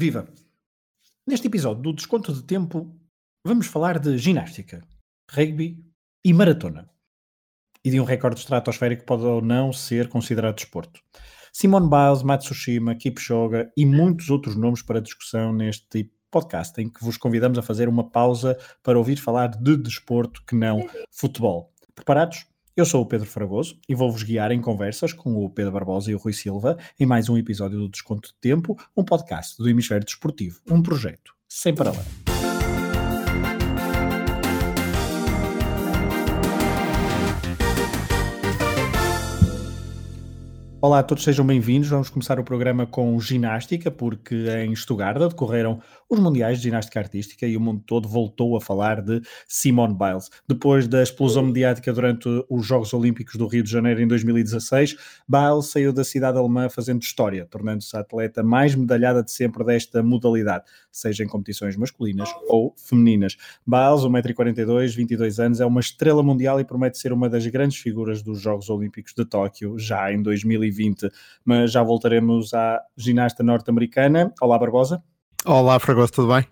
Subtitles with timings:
[0.00, 0.28] Viva!
[1.26, 2.96] Neste episódio do Desconto de Tempo,
[3.44, 4.80] vamos falar de ginástica,
[5.28, 5.84] rugby
[6.24, 6.88] e maratona.
[7.84, 11.00] E de um recorde estratosférico que pode ou não ser considerado desporto.
[11.52, 17.16] Simone Biles, Matsushima, Kipchoge e muitos outros nomes para discussão neste podcast, em que vos
[17.16, 21.74] convidamos a fazer uma pausa para ouvir falar de desporto que não futebol.
[21.96, 22.46] Preparados?
[22.78, 26.14] Eu sou o Pedro Fragoso e vou-vos guiar em conversas com o Pedro Barbosa e
[26.14, 30.04] o Rui Silva em mais um episódio do Desconto de Tempo, um podcast do Hemisfério
[30.04, 32.06] Desportivo, um projeto sem paralelo.
[40.80, 41.88] Olá a todos, sejam bem-vindos.
[41.88, 47.46] Vamos começar o programa com ginástica, porque em Estugarda decorreram os Mundiais de Ginástica Artística
[47.46, 50.30] e o mundo todo voltou a falar de Simone Biles.
[50.48, 54.96] Depois da explosão mediática durante os Jogos Olímpicos do Rio de Janeiro em 2016,
[55.28, 60.02] Biles saiu da cidade alemã fazendo história, tornando-se a atleta mais medalhada de sempre desta
[60.02, 63.36] modalidade, seja em competições masculinas ou femininas.
[63.66, 68.22] Biles, 1,42m, 22 anos, é uma estrela mundial e promete ser uma das grandes figuras
[68.22, 70.78] dos Jogos Olímpicos de Tóquio já em 2020.
[70.78, 71.10] 2020.
[71.44, 74.32] Mas já voltaremos à ginasta norte-americana.
[74.40, 75.02] Olá, Barbosa.
[75.44, 76.46] Olá, Fragoso, tudo bem?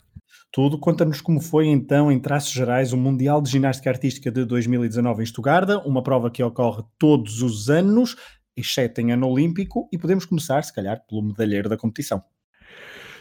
[0.53, 0.79] Tudo.
[0.79, 5.25] Conta-nos como foi então, em traços gerais, o Mundial de Ginástica Artística de 2019 em
[5.25, 8.17] Estugarda, uma prova que ocorre todos os anos,
[8.57, 12.23] exceto em ano olímpico, e podemos começar, se calhar, pelo medalheiro da competição.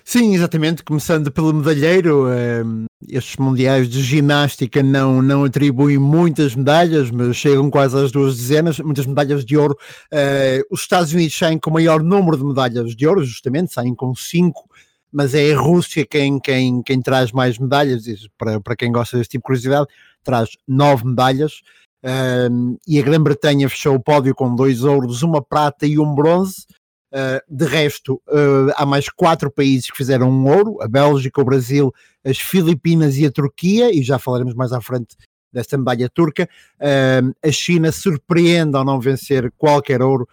[0.07, 0.83] Sim, exatamente.
[0.83, 7.71] Começando pelo medalheiro, ehm, estes mundiais de ginástica não, não atribuem muitas medalhas, mas chegam
[7.71, 9.75] quase às duas dezenas, muitas medalhas de ouro.
[10.13, 13.95] Uh, os Estados Unidos saem com o maior número de medalhas de ouro, justamente, saem
[13.95, 14.69] com cinco,
[15.15, 18.03] mas é a Rússia quem, quem, quem traz mais medalhas,
[18.37, 19.87] para, para quem gosta deste tipo de curiosidade,
[20.21, 21.61] traz nove medalhas.
[22.03, 26.65] Uh, e a Grã-Bretanha fechou o pódio com dois ouros, uma prata e um bronze.
[27.13, 31.45] Uh, de resto, uh, há mais quatro países que fizeram um ouro: a Bélgica, o
[31.45, 35.15] Brasil, as Filipinas e a Turquia, e já falaremos mais à frente
[35.49, 36.49] desta medalha turca.
[36.77, 40.27] Uh, a China surpreende ao não vencer qualquer ouro,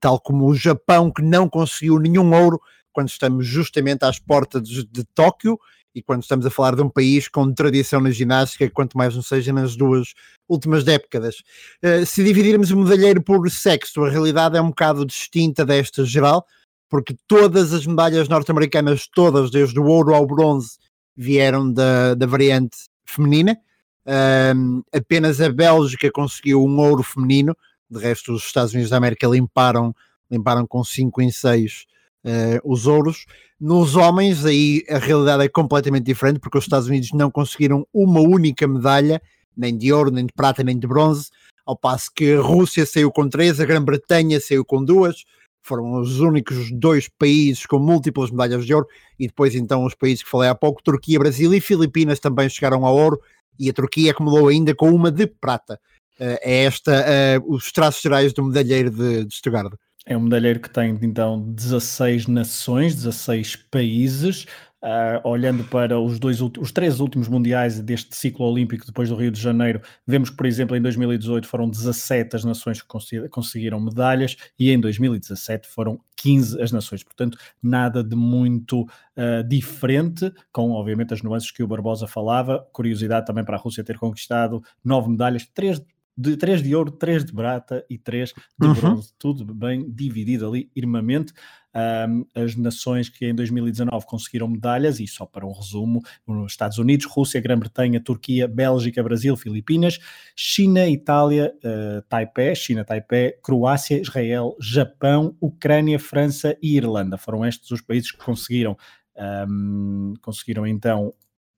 [0.00, 2.60] tal como o Japão, que não conseguiu nenhum ouro
[2.94, 5.58] quando estamos justamente às portas de, Tóquio
[5.94, 9.22] e quando estamos a falar de um país com tradição na ginástica, quanto mais não
[9.22, 10.14] seja nas duas
[10.48, 11.42] últimas décadas.
[11.84, 16.46] Uh, se dividirmos o medalheiro por sexo, a realidade é um bocado distinta desta geral,
[16.88, 20.78] porque todas as medalhas norte-americanas, todas, desde o ouro ao bronze,
[21.16, 23.58] vieram da, da variante feminina.
[24.06, 27.56] Um, apenas a Bélgica conseguiu um ouro feminino,
[27.90, 29.94] de resto os Estados Unidos da América limparam,
[30.30, 31.86] limparam com 5 em 6
[32.24, 33.26] uh, os ouros.
[33.60, 38.20] Nos homens, aí a realidade é completamente diferente, porque os Estados Unidos não conseguiram uma
[38.20, 39.22] única medalha,
[39.56, 41.30] nem de ouro, nem de prata, nem de bronze,
[41.64, 45.24] ao passo que a Rússia saiu com três, a Grã-Bretanha saiu com duas,
[45.62, 48.86] foram os únicos dois países com múltiplas medalhas de ouro,
[49.18, 52.84] e depois então os países que falei há pouco, Turquia, Brasil e Filipinas também chegaram
[52.84, 53.20] ao ouro,
[53.58, 55.80] e a Turquia acumulou ainda com uma de prata.
[56.20, 57.04] Uh, é esta
[57.40, 59.72] uh, os traços gerais do medalheiro de, de Stuttgart.
[60.06, 64.46] É um medalheiro que tem então 16 nações, 16 países.
[64.84, 69.30] Uh, olhando para os, dois, os três últimos mundiais deste ciclo olímpico depois do Rio
[69.30, 72.88] de Janeiro, vemos que, por exemplo, em 2018 foram 17 as nações que
[73.30, 77.02] conseguiram medalhas e em 2017 foram 15 as nações.
[77.02, 82.68] Portanto, nada de muito uh, diferente, com obviamente as nuances que o Barbosa falava.
[82.70, 85.80] Curiosidade também para a Rússia ter conquistado nove medalhas, três
[86.16, 88.74] de 3 de ouro, 3 de prata e 3 de uhum.
[88.74, 91.32] bronze, tudo bem dividido ali, irmamente.
[91.76, 96.78] Um, as nações que em 2019 conseguiram medalhas, e só para um resumo, os Estados
[96.78, 99.98] Unidos, Rússia, Grã-Bretanha, Turquia, Bélgica, Brasil, Filipinas,
[100.36, 107.18] China, Itália, uh, Taipei, China, Taipei, Croácia, Israel, Japão, Ucrânia, França e Irlanda.
[107.18, 108.76] Foram estes os países que conseguiram
[109.48, 111.12] um, conseguiram então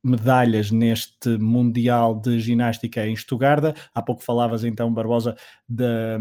[0.06, 3.75] medalhas neste Mundial de Ginástica em Estugarda.
[3.94, 5.37] Há pouco falavas então, Barbosa,
[5.69, 6.19] da,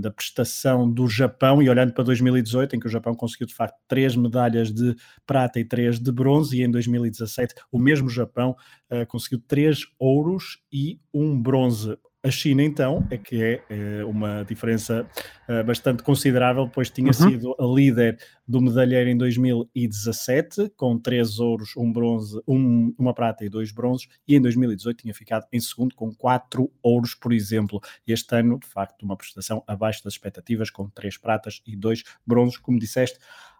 [0.00, 3.76] da prestação do Japão e olhando para 2018, em que o Japão conseguiu de facto
[3.88, 4.94] três medalhas de
[5.26, 8.56] prata e três de bronze, e em 2017 o mesmo Japão
[8.90, 11.96] uh, conseguiu três ouros e um bronze.
[12.24, 15.06] A China, então, é que é, é uma diferença
[15.46, 17.12] uh, bastante considerável, pois tinha uhum.
[17.12, 18.18] sido a líder
[18.48, 24.08] do medalheiro em 2017, com três ouros, um bronze, um, uma prata e dois bronzes,
[24.26, 27.78] e em 2018 tinha ficado em segundo com quatro ouros, por exemplo.
[28.06, 32.56] Este ano, de facto, uma prestação abaixo das expectativas, com três pratas e dois bronzes,
[32.56, 33.18] como disseste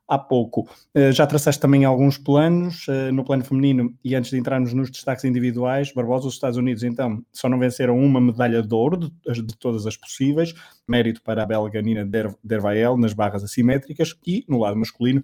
[0.08, 0.68] há pouco.
[0.94, 4.90] Uh, já traçaste também alguns planos uh, no plano feminino e antes de entrarmos nos
[4.90, 9.10] destaques individuais, Barbosa, os Estados Unidos então só não venceram uma medalha de ouro de,
[9.42, 10.54] de todas as possíveis,
[10.86, 15.22] mérito para a belga Nina Der, Dervael nas barras assimétricas e no lado masculino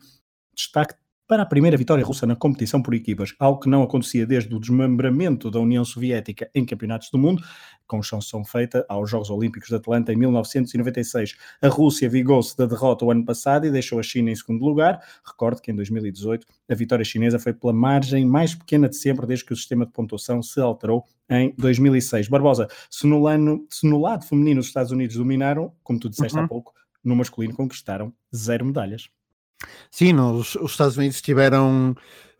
[0.54, 0.94] destaque
[1.30, 4.58] para a primeira vitória russa na competição por equipas, algo que não acontecia desde o
[4.58, 7.40] desmembramento da União Soviética em campeonatos do mundo,
[7.86, 11.36] com exceção feita aos Jogos Olímpicos de Atlanta em 1996.
[11.62, 15.00] A Rússia vingou-se da derrota o ano passado e deixou a China em segundo lugar.
[15.24, 19.44] Recordo que em 2018 a vitória chinesa foi pela margem mais pequena de sempre desde
[19.44, 22.26] que o sistema de pontuação se alterou em 2006.
[22.26, 26.36] Barbosa, se no, ano, se no lado feminino os Estados Unidos dominaram, como tu disseste
[26.36, 26.44] uhum.
[26.44, 26.74] há pouco,
[27.04, 29.08] no masculino conquistaram zero medalhas.
[29.90, 31.94] Sim, os, os Estados Unidos estiveram,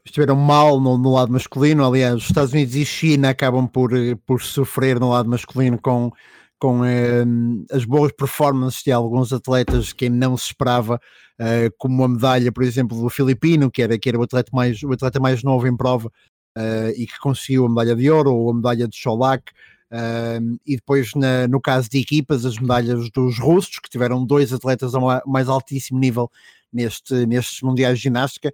[0.05, 1.84] estiveram mal no, no, lado masculino.
[1.87, 3.90] Aliás, os Estados Unidos e China acabam por,
[4.26, 6.12] por sofrer no lado masculino com,
[6.58, 7.25] com eh,
[7.72, 11.00] as boas performances de alguns atletas que não se esperava,
[11.38, 14.82] eh, como a medalha, por exemplo, do filipino, que era, que era o, atleta mais,
[14.82, 16.12] o atleta mais novo em prova
[16.56, 19.52] eh, e que conseguiu a medalha de ouro, ou a medalha de Cholak.
[19.93, 24.52] Uh, e depois, na, no caso de equipas, as medalhas dos russos, que tiveram dois
[24.52, 26.31] atletas a mais altíssimo nível
[26.72, 28.52] neste, nestes mundiais de ginástica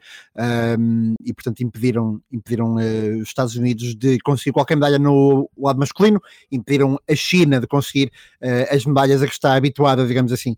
[0.78, 5.78] um, e, portanto, impediram, impediram uh, os Estados Unidos de conseguir qualquer medalha no lado
[5.78, 6.20] masculino,
[6.50, 8.10] impediram a China de conseguir
[8.42, 10.56] uh, as medalhas a que está habituada, digamos assim.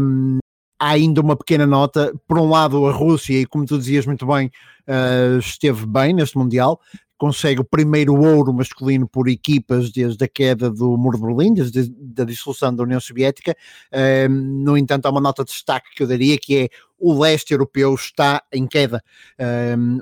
[0.00, 0.38] Um,
[0.78, 2.12] há ainda uma pequena nota.
[2.26, 4.50] Por um lado, a Rússia, e como tu dizias muito bem,
[4.88, 6.80] uh, esteve bem neste Mundial,
[7.20, 11.92] consegue o primeiro ouro masculino por equipas desde a queda do Muro de Berlim, desde
[12.18, 13.54] a dissolução da União Soviética.
[14.30, 16.68] No entanto, há uma nota de destaque que eu daria, que é
[16.98, 19.04] o leste europeu está em queda.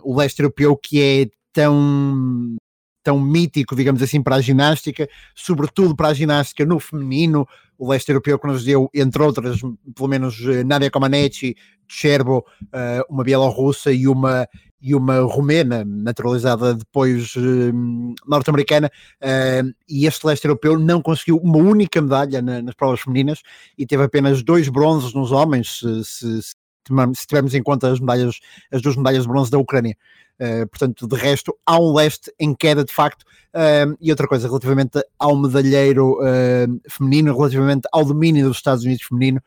[0.04, 2.56] O leste europeu que é tão
[3.02, 7.48] tão mítico, digamos assim, para a ginástica, sobretudo para a ginástica no feminino,
[7.78, 9.60] o leste europeu que nos deu, entre outras,
[9.96, 11.56] pelo menos eh, Nadia Comaneci,
[11.86, 14.46] Cherbo, uh, uma bielorrussa e uma,
[14.80, 18.90] e uma romena, naturalizada depois uh, norte-americana,
[19.22, 23.42] uh, e este leste europeu não conseguiu uma única medalha na, nas provas femininas
[23.76, 28.38] e teve apenas dois bronzes nos homens, se, se, se tivermos em conta as medalhas,
[28.72, 29.96] as duas medalhas de bronze da Ucrânia.
[30.40, 33.22] Uh, portanto, de resto, há um leste em queda de facto.
[33.48, 39.04] Uh, e outra coisa, relativamente ao medalheiro uh, feminino, relativamente ao domínio dos Estados Unidos
[39.04, 39.42] feminino,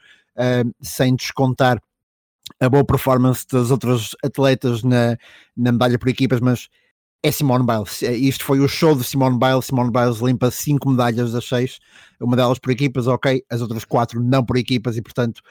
[0.82, 1.80] sem descontar
[2.62, 5.18] a boa performance das outras atletas na,
[5.58, 6.70] na medalha por equipas, mas
[7.24, 8.02] é Simone Biles.
[8.02, 9.66] Isto foi o show de Simone Biles.
[9.66, 11.80] Simone Biles limpa cinco medalhas das seis,
[12.20, 15.42] uma delas por equipas, ok, as outras quatro não por equipas, e portanto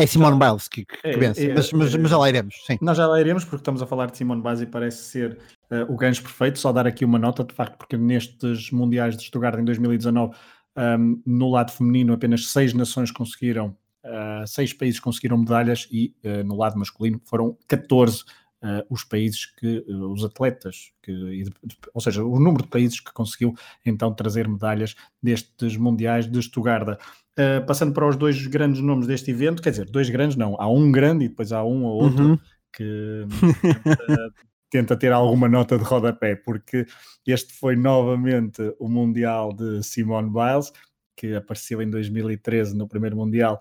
[0.00, 2.54] é Simone Biles que, que é, vence, é, mas, mas, mas, já lá iremos.
[2.66, 2.78] Sim.
[2.80, 5.38] Nós já lá iremos porque estamos a falar de Simone Biles e parece ser
[5.70, 6.58] uh, o gancho perfeito.
[6.58, 10.34] Só dar aqui uma nota, de facto, porque nestes Mundiais de Stuttgart em 2019,
[10.76, 16.44] um, no lado feminino, apenas seis nações conseguiram, uh, seis países conseguiram medalhas e uh,
[16.44, 18.24] no lado masculino foram 14
[18.62, 21.46] Uh, os países que, os atletas, que,
[21.94, 23.54] ou seja, o número de países que conseguiu
[23.86, 26.38] então trazer medalhas destes mundiais de.
[26.38, 30.68] Uh, passando para os dois grandes nomes deste evento, quer dizer, dois grandes não, há
[30.68, 32.38] um grande e depois há um ou outro uhum.
[32.70, 33.26] que
[33.62, 34.34] tenta,
[34.70, 36.86] tenta, ter alguma nota de rodapé, porque
[37.26, 40.70] este foi novamente o Mundial de Simone Biles,
[41.16, 43.58] que apareceu em 2013 no primeiro Mundial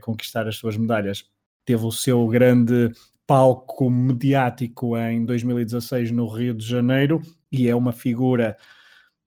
[0.00, 1.24] conquistar as suas medalhas.
[1.64, 2.90] Teve o seu grande
[3.26, 7.22] palco mediático em 2016 no Rio de Janeiro
[7.52, 8.56] e é uma figura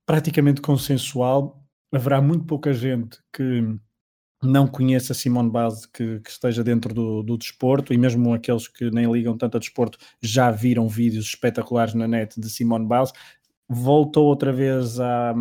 [0.06, 1.64] praticamente consensual
[1.98, 3.64] haverá muito pouca gente que
[4.42, 8.92] não conheça Simone Biles que, que esteja dentro do, do, desporto e mesmo aqueles que
[8.92, 13.14] nem ligam tanto a desporto já viram vídeos espetaculares na net de Simone Biles
[13.70, 15.34] voltou outra vez à,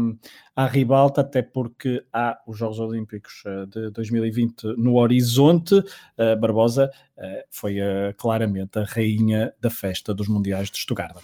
[0.55, 5.75] à ribalta, até porque há os Jogos Olímpicos eh, de 2020 no horizonte.
[5.75, 11.17] Uh, Barbosa uh, foi uh, claramente a rainha da festa dos Mundiais de Stuttgart.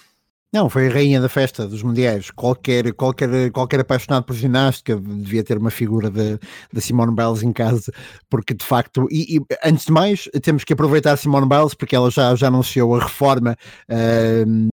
[0.50, 2.31] Não, foi a rainha da festa dos mundiais.
[2.31, 7.93] Qualquer, qualquer, qualquer apaixonado por ginástica devia ter uma figura de Simone Biles em casa,
[8.31, 12.11] porque de facto, e, e, antes de mais, temos que aproveitar Simone Biles porque ela
[12.11, 13.59] já, já anunciou a reforma.
[13.90, 14.69] Uh,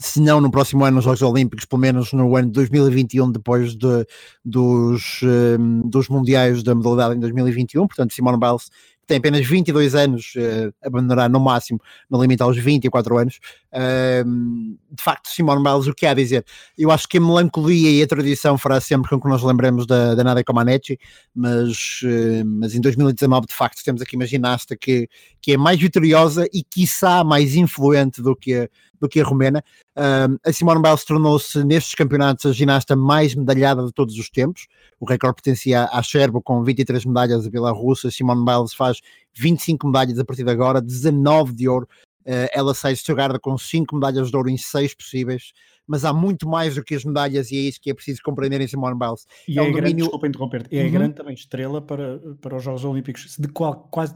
[0.00, 3.76] se não no próximo ano nos Jogos Olímpicos, pelo menos no ano de 2021, depois
[3.76, 4.06] de,
[4.42, 7.86] dos, um, dos Mundiais da modalidade em 2021.
[7.86, 8.70] Portanto, Simone Biles
[9.06, 13.40] tem apenas 22 anos, uh, abandonará no máximo, no limite aos 24 anos.
[13.74, 16.46] Uh, de facto, Simone Biles, o que há a dizer?
[16.78, 20.14] Eu acho que a melancolia e a tradição fará sempre com que nós lembremos da,
[20.14, 20.98] da Nadia Comaneci,
[21.34, 25.08] mas, uh, mas em 2019, de facto, temos aqui uma ginasta que,
[25.42, 28.68] que é mais vitoriosa e, quiçá, mais influente do que a,
[29.00, 29.64] do que a romena.
[29.96, 34.66] a Simone Biles tornou-se, nestes campeonatos, a ginasta mais medalhada de todos os tempos.
[35.00, 38.10] O recorde pertencia à Cherbo com 23 medalhas pela Rússia.
[38.10, 39.00] Simone Biles faz
[39.34, 41.88] 25 medalhas a partir de agora, 19 de ouro.
[42.20, 45.52] Uh, ela sai de Stuttgart com 5 medalhas de ouro em 6 possíveis,
[45.86, 48.60] mas há muito mais do que as medalhas e é isso que é preciso compreender
[48.60, 49.26] em Simone Biles.
[49.48, 50.04] E é, é um grande, domínio...
[50.04, 50.90] desculpa interromper é uhum.
[50.90, 54.14] grande também estrela para, para os Jogos Olímpicos de qual, quase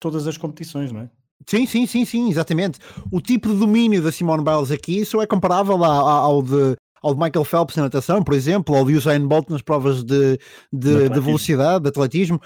[0.00, 1.10] todas as competições, não é?
[1.46, 2.78] Sim, sim, sim, sim, exatamente.
[3.10, 7.14] O tipo de domínio da Simone Biles aqui, isso é comparável ao, ao de ao
[7.14, 10.38] de Michael Phelps na natação, por exemplo, ou de Usain Bolt nas provas de,
[10.72, 12.40] de, de velocidade, de atletismo.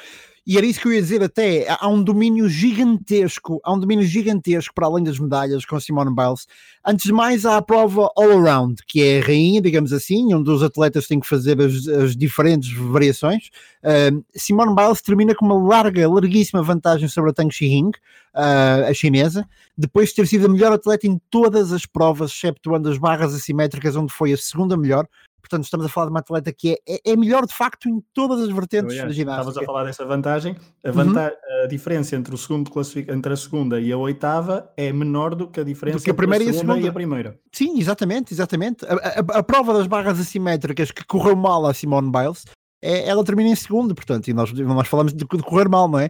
[0.47, 4.07] E era isso que eu ia dizer até, há um domínio gigantesco, há um domínio
[4.07, 6.47] gigantesco para além das medalhas com Simone Biles.
[6.87, 10.63] Antes de mais, há a prova all-around, que é a rainha, digamos assim, onde os
[10.63, 13.51] atletas têm que fazer as, as diferentes variações.
[13.83, 18.95] Uh, Simone Biles termina com uma larga, larguíssima vantagem sobre a Tang Xihing, uh, a
[18.95, 23.35] chinesa, depois de ter sido a melhor atleta em todas as provas, exceptuando as barras
[23.35, 25.09] assimétricas, onde foi a segunda melhor.
[25.49, 28.03] Portanto, estamos a falar de uma atleta que é, é, é melhor de facto em
[28.13, 29.51] todas as vertentes da ginástica.
[29.51, 30.57] Estavas a falar dessa vantagem.
[30.85, 31.65] A, vanta uhum.
[31.65, 32.71] a diferença entre, o segundo
[33.09, 36.45] entre a segunda e a oitava é menor do que a diferença que a primeira
[36.45, 36.87] entre a segunda, e a, segunda.
[36.87, 37.41] e a primeira.
[37.53, 38.85] Sim, exatamente, exatamente.
[38.85, 42.45] A, a, a, prova das barras assimétricas que correu mal a Simone Biles
[42.87, 45.99] é, ela termina em segundo, portanto, e nós, nós falamos de, de correr mal, não
[45.99, 46.09] é?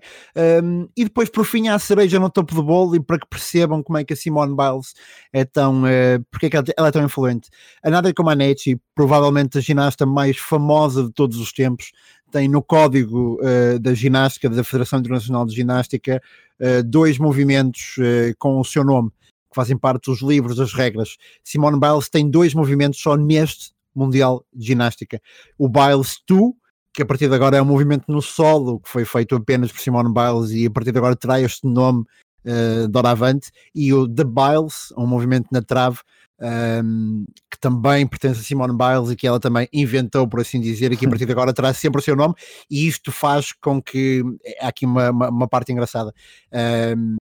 [0.62, 3.26] Um, e depois, por fim, há a cereja no topo do bolo, e para que
[3.26, 4.92] percebam como é que a Simone Biles
[5.33, 7.49] é tão, uh, porque é que ela, ela, é tão influente.
[7.83, 11.92] A Nadia Comaneci, provavelmente a ginasta mais famosa de todos os tempos,
[12.30, 16.21] tem no código uh, da ginástica, da Federação Internacional de Ginástica,
[16.61, 17.97] uh, dois movimentos
[18.38, 19.11] com o seu nome,
[19.50, 21.16] que fazem parte dos livros, das regras.
[21.42, 25.21] Simone Biles tem dois movimentos só neste Mundial de Ginástica.
[25.59, 26.52] O Biles 2,
[26.97, 29.81] que a partir de agora é um movimento no solo, que foi feito apenas por
[29.81, 32.05] Simone Biles e a partir de agora terá este nome
[32.47, 35.99] uh, doravante, e o The Biles, um movimento na trave,
[36.41, 40.59] um, ehm, que também pertence a Simone Biles e que ela também inventou, por assim
[40.59, 42.35] dizer, e que a partir de agora terá sempre o seu nome,
[42.71, 44.23] e isto faz com que
[44.59, 46.15] há aqui uma, uma, uma parte engraçada.
[46.50, 47.17] Um, ehm,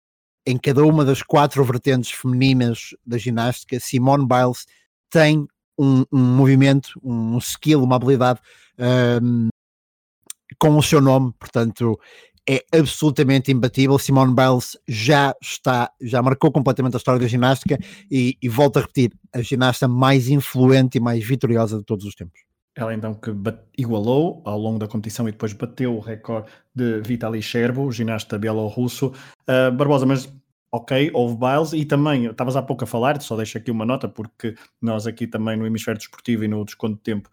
[0.44, 4.66] em cada uma das quatro vertentes femininas da ginástica, Simone Biles
[5.08, 5.46] tem
[5.78, 8.40] um, um movimento, um skill, uma habilidade
[8.78, 9.48] um,
[10.58, 11.98] com o seu nome, portanto
[12.48, 13.98] é absolutamente imbatível.
[13.98, 17.78] Simone Biles já está, já marcou completamente a história da ginástica
[18.10, 22.14] e, e volta a repetir, a ginasta mais influente e mais vitoriosa de todos os
[22.14, 22.40] tempos.
[22.74, 23.30] Ela então que
[23.76, 29.12] igualou ao longo da competição e depois bateu o recorde de Vitaly Sherbo, ginasta bielorrusso.
[29.42, 30.32] Uh, Barbosa, mas
[30.72, 34.08] ok, houve Biles e também, estavas há pouco a falar, só deixo aqui uma nota,
[34.08, 37.30] porque nós aqui também no Hemisfério Desportivo e no Desconto de Tempo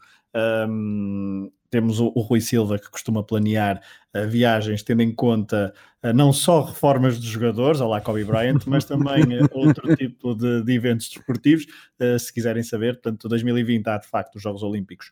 [0.69, 3.81] um, temos o, o, Rui Silva que costuma planear
[4.15, 5.73] uh, viagens tendo em conta
[6.03, 10.63] uh, não só reformas de jogadores, olá Kobe Bryant, mas também uh, outro tipo de,
[10.63, 11.65] de eventos desportivos,
[12.19, 15.11] se quiserem saber, portanto 2020 há de facto os Jogos Olímpicos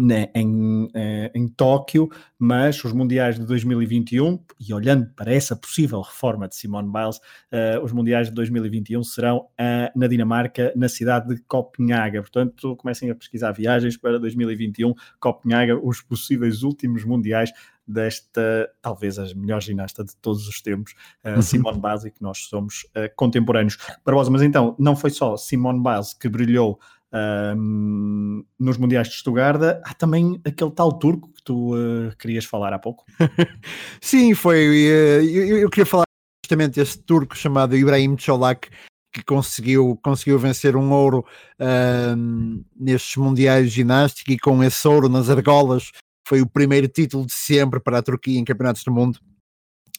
[0.00, 6.00] né, em, eh, em Tóquio, mas os Mundiais de 2021, e olhando para essa possível
[6.00, 11.34] reforma de Simone Biles, uh, os Mundiais de 2021 serão uh, na Dinamarca, na cidade
[11.34, 12.20] de Copenhaga.
[12.20, 17.50] Portanto, comecem a pesquisar viagens para 2021, Copenhaga, os possíveis últimos Mundiais
[17.86, 22.38] desta, talvez a melhor ginasta de todos os tempos, uh, Simone Biles, e que nós
[22.46, 22.86] somos
[23.16, 23.78] contemporâneos.
[24.04, 26.78] Barbosa, mas então, não foi só Simone Biles que brilhou
[27.12, 32.72] um, nos Mundiais de Estugarda, há também aquele tal turco que tu uh, querias falar
[32.72, 33.04] há pouco.
[34.00, 34.66] Sim, foi.
[34.66, 36.04] Uh, eu, eu, queria falar
[36.44, 38.68] justamente desse turco chamado Ibrahim Cholak,
[39.12, 41.24] que conseguiu, conseguiu vencer um ouro
[41.60, 45.90] uh, nestes Mundiais de Ginástica e com esse ouro nas argolas
[46.28, 49.18] foi o primeiro título de sempre para a Turquia em Campeonatos do Mundo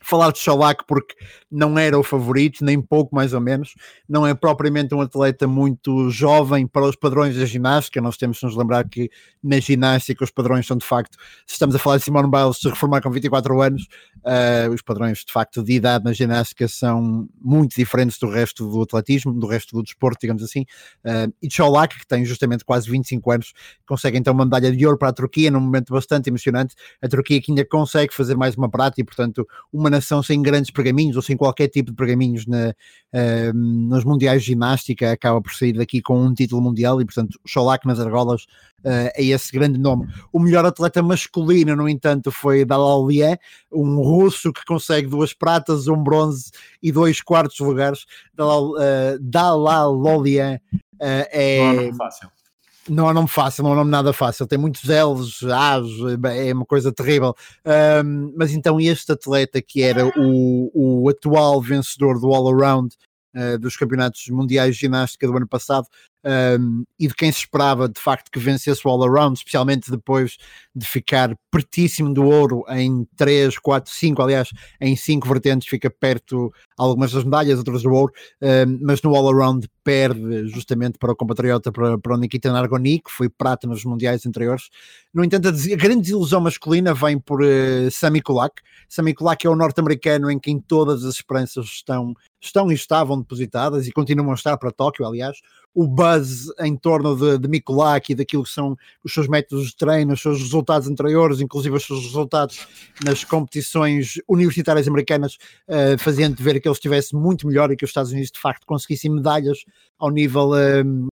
[0.01, 1.15] falar de Cholak porque
[1.51, 3.73] não era o favorito, nem pouco mais ou menos,
[4.07, 8.45] não é propriamente um atleta muito jovem para os padrões da ginástica, nós temos que
[8.45, 9.09] nos lembrar que
[9.43, 12.69] na ginástica os padrões são de facto, se estamos a falar de Simone Biles se
[12.69, 13.87] reformar com 24 anos,
[14.19, 18.81] uh, os padrões de facto de idade na ginástica são muito diferentes do resto do
[18.81, 20.61] atletismo, do resto do desporto, digamos assim,
[21.05, 23.53] uh, e Cholak, que tem justamente quase 25 anos,
[23.85, 27.41] consegue então uma medalha de ouro para a Turquia num momento bastante emocionante, a Turquia
[27.41, 31.22] que ainda consegue fazer mais uma prata e portanto uma nação sem grandes pergaminhos ou
[31.22, 36.01] sem qualquer tipo de pergaminhos na, uh, nos mundiais de ginástica acaba por sair daqui
[36.01, 38.43] com um título mundial e portanto Cholak nas argolas
[38.79, 40.08] uh, é esse grande nome.
[40.31, 43.38] O melhor atleta masculino, no entanto, foi Dalal Lié,
[43.72, 48.05] um russo que consegue duas pratas, um bronze e dois quartos lugares.
[48.34, 49.19] Dalal, uh,
[51.01, 51.74] uh, é...
[51.74, 52.29] Não, fácil
[52.89, 55.88] não é um nome fácil, não é um nome nada fácil, tem muitos L's, A's,
[56.36, 57.36] é uma coisa terrível.
[58.03, 60.72] Um, mas então este atleta que era o,
[61.03, 62.96] o atual vencedor do All Around
[63.36, 65.88] uh, dos campeonatos mundiais de ginástica do ano passado,
[66.23, 70.38] um, e de quem se esperava de facto que vencesse o all-around, especialmente depois
[70.75, 74.49] de ficar pertíssimo do ouro em 3, 4, 5, aliás,
[74.79, 79.67] em 5 vertentes, fica perto algumas das medalhas, outras do ouro, um, mas no all-around
[79.83, 84.25] perde justamente para o compatriota, para, para o Nikita Nargoni, que foi prata nos mundiais
[84.25, 84.69] anteriores.
[85.13, 88.61] No entanto, a, a grande desilusão masculina vem por uh, Sami Kulak.
[88.88, 93.88] Sami Kulak é o norte-americano em quem todas as esperanças estão, estão e estavam depositadas
[93.88, 95.39] e continuam a estar para Tóquio, aliás
[95.79, 99.77] o buzz em torno de, de Mikulak e daquilo que são os seus métodos de
[99.77, 102.67] treino, os seus resultados anteriores, inclusive os seus resultados
[103.01, 105.38] nas competições universitárias americanas,
[105.69, 108.65] uh, fazendo ver que ele estivesse muito melhor e que os Estados Unidos de facto
[108.65, 109.63] conseguissem medalhas
[109.98, 111.08] ao nível uh,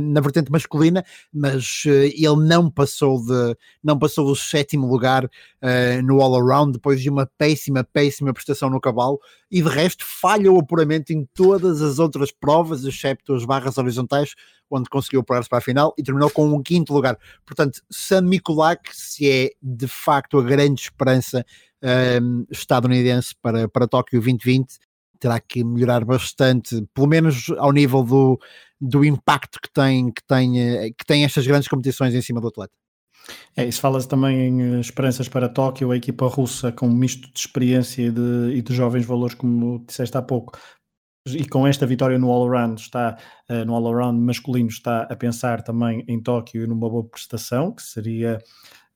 [0.00, 6.02] na vertente masculina, mas uh, ele não passou de não passou do sétimo lugar uh,
[6.04, 10.50] no all around depois de uma péssima, péssima prestação no cavalo e de resto falha
[10.50, 14.34] o apuramento em todas as outras provas, excepto as barras horizontais,
[14.70, 17.18] onde conseguiu apurar-se para a final e terminou com um quinto lugar.
[17.44, 21.44] Portanto, Sam Mikulak, se é de facto a grande esperança
[22.50, 24.78] estadunidense para, para Tóquio 2020,
[25.20, 28.40] terá que melhorar bastante, pelo menos ao nível do,
[28.80, 32.48] do impacto que tem, que, tem, eh, que tem estas grandes competições em cima do
[32.48, 32.72] atleta.
[33.56, 37.32] É, isso fala-se também em eh, esperanças para Tóquio, a equipa russa com um misto
[37.32, 40.58] de experiência e de, e de jovens valores, como disseste há pouco,
[41.26, 43.16] e com esta vitória no all-around está
[43.50, 47.82] uh, no all-around masculino está a pensar também em Tóquio e numa boa prestação que
[47.82, 48.38] seria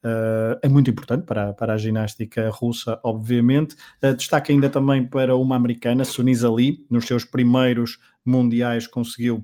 [0.05, 3.75] Uh, é muito importante para, para a ginástica russa, obviamente.
[4.03, 9.43] Uh, destaque ainda também para uma americana, Sunisa Lee, nos seus primeiros mundiais conseguiu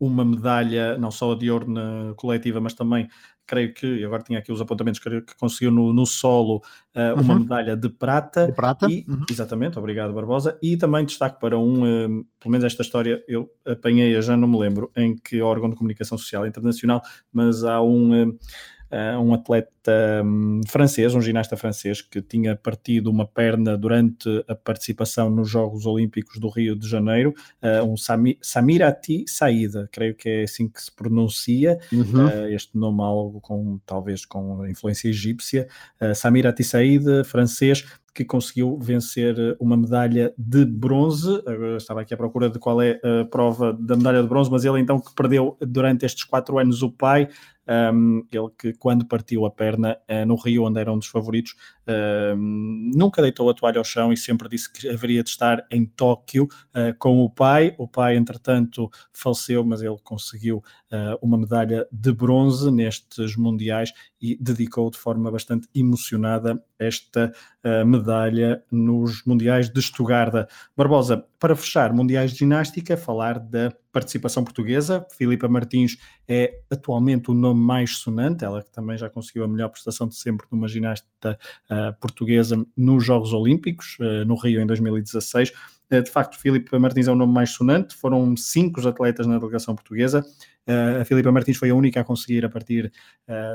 [0.00, 3.08] uma medalha, não só de ouro na coletiva, mas também
[3.46, 6.62] creio que, agora tinha aqui os apontamentos, creio que conseguiu no, no solo
[6.94, 7.40] uh, uma uhum.
[7.40, 8.46] medalha de prata.
[8.46, 8.86] De prata?
[8.90, 9.24] E, uhum.
[9.28, 10.58] Exatamente, obrigado Barbosa.
[10.62, 14.58] E também destaque para um, uh, pelo menos esta história eu apanhei, já não me
[14.58, 18.28] lembro, em que órgão de comunicação social internacional, mas há um...
[18.28, 18.38] Uh,
[18.92, 24.54] uh, um atleta um, francês, um ginasta francês, que tinha partido uma perna durante a
[24.54, 30.28] participação nos Jogos Olímpicos do Rio de Janeiro, uh, um Sami, Samirati Saïda, creio que
[30.28, 32.26] é assim que se pronuncia, uhum.
[32.26, 35.68] uh, este nome algo com, talvez com influência egípcia,
[36.14, 37.84] Samirati Saïda, francês,
[38.18, 41.40] que conseguiu vencer uma medalha de bronze.
[41.46, 44.64] Agora estava aqui à procura de qual é a prova da medalha de bronze, mas
[44.64, 47.28] ele então que perdeu durante estes quatro anos o pai,
[47.68, 51.52] um, ele que quando partiu a perna uh, no Rio, onde era um dos favoritos,
[51.86, 55.84] uh, nunca deitou a toalha ao chão e sempre disse que haveria de estar em
[55.84, 57.74] Tóquio uh, com o pai.
[57.76, 60.62] O pai, entretanto, faleceu, mas ele conseguiu
[61.20, 67.30] uma medalha de bronze nestes mundiais e dedicou de forma bastante emocionada esta
[67.84, 70.48] medalha nos mundiais de Estugarda.
[70.74, 75.06] Barbosa, para fechar, mundiais de ginástica, falar da participação portuguesa.
[75.16, 75.96] Filipa Martins
[76.26, 80.16] é atualmente o nome mais sonante, ela que também já conseguiu a melhor prestação de
[80.16, 81.38] sempre numa ginasta
[81.70, 85.52] uh, portuguesa nos Jogos Olímpicos, uh, no Rio em 2016.
[85.90, 89.38] Uh, de facto, Filipa Martins é o nome mais sonante, foram cinco os atletas na
[89.38, 90.24] delegação portuguesa.
[91.00, 92.92] a Filipa Martins foi a única a conseguir, a partir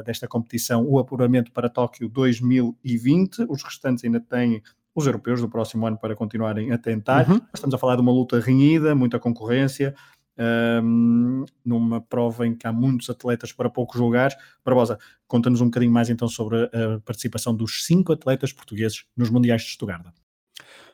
[0.04, 3.46] desta competição, o apuramento para Tóquio 2020.
[3.48, 4.64] Os restantes ainda têm
[4.96, 7.30] os europeus do próximo ano para continuarem a tentar.
[7.30, 7.42] Uhum.
[7.54, 9.96] Estamos a falar de uma luta renhida, muita concorrência,
[10.38, 14.36] um, numa prova em que há muitos atletas para poucos lugares.
[14.64, 19.62] Barbosa, conta-nos um bocadinho mais então sobre a participação dos cinco atletas portugueses nos Mundiais
[19.62, 20.14] de Stuttgart.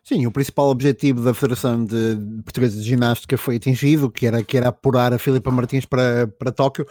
[0.03, 4.57] Sim, o principal objetivo da Federação de Portuguesa de Ginástica foi atingido, que era, que
[4.57, 6.85] era apurar a Filipa Martins para, para Tóquio.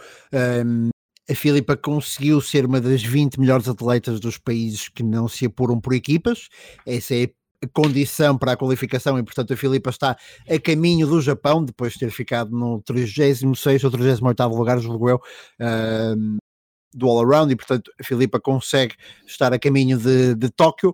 [0.65, 0.89] Um,
[1.29, 5.79] a Filipa conseguiu ser uma das 20 melhores atletas dos países que não se apuram
[5.79, 6.47] por equipas.
[6.85, 7.29] Essa é
[7.73, 10.17] condição para a qualificação e portanto a Filipa está
[10.49, 13.43] a caminho do Japão depois de ter ficado no 36
[13.83, 15.21] ou 38 lugar, julgo eu
[16.93, 18.95] do all-around e portanto a Filipa consegue
[19.25, 20.93] estar a caminho de, de Tóquio.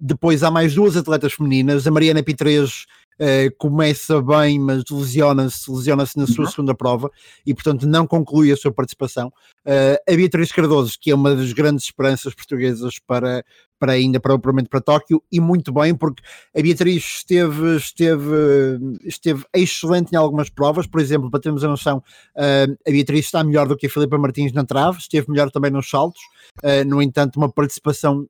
[0.00, 2.86] Depois há mais duas atletas femininas, a Mariana Pitres
[3.20, 6.50] Uh, começa bem, mas lesiona-se lesiona na sua uhum.
[6.50, 7.10] segunda prova
[7.46, 9.28] e, portanto, não conclui a sua participação.
[9.66, 13.44] Uh, a Beatriz Cardoso, que é uma das grandes esperanças portuguesas para,
[13.78, 16.22] para ainda para o apuramento para Tóquio e muito bem porque
[16.56, 21.98] a Beatriz esteve, esteve, esteve excelente em algumas provas, por exemplo, para termos a noção,
[21.98, 25.70] uh, a Beatriz está melhor do que a Filipa Martins na trave, esteve melhor também
[25.70, 26.22] nos saltos,
[26.86, 28.26] no entanto uma participação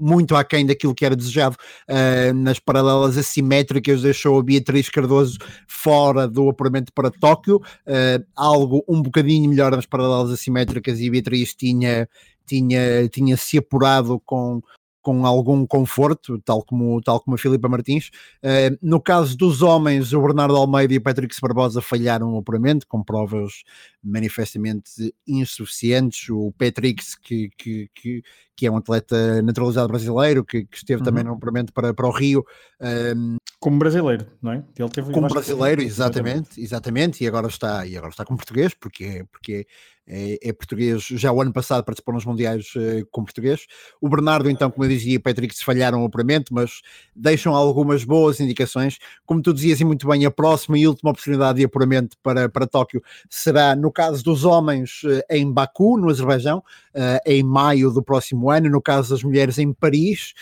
[0.00, 1.56] muito aquém daquilo que era desejado
[1.88, 8.82] uh, nas paralelas assimétricas, deixou a Beatriz Cardoso fora do apuramento para Tóquio, uh, algo
[8.88, 12.08] um bocadinho melhor nas paralelas assimétricas e a Beatriz tinha
[12.46, 14.60] tinha, tinha se apurado com,
[15.02, 18.10] com algum conforto, tal como, tal como a Filipa Martins.
[18.42, 22.86] Uh, no caso dos homens, o Bernardo Almeida e o Patrick Barbosa falharam o apuramento,
[22.86, 23.62] com provas
[24.02, 26.28] manifestamente insuficientes.
[26.28, 28.22] O Patrick, que, que, que,
[28.56, 31.04] que é um atleta naturalizado brasileiro, que, que esteve uhum.
[31.04, 32.44] também no apuramento para, para o Rio.
[32.80, 34.64] Um, como brasileiro, não é?
[34.78, 39.26] Ele teve, como brasileiro, exatamente, exatamente, e agora está, e agora está com português, porque,
[39.30, 39.66] porque
[40.06, 43.66] é, é, português, já o ano passado participou nos Mundiais uh, com português.
[44.00, 46.80] O Bernardo, então, como eu dizia, e o Patrick se falharam o apuramento, mas
[47.14, 48.98] deixam algumas boas indicações.
[49.24, 52.66] Como tu dizias e muito bem, a próxima e última oportunidade de apuramento para, para
[52.66, 58.02] Tóquio será, no caso dos homens, uh, em Baku, no Azerbaijão, uh, em maio do
[58.02, 60.34] próximo ano, no caso das mulheres, em Paris,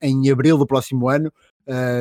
[0.00, 1.30] em abril do próximo ano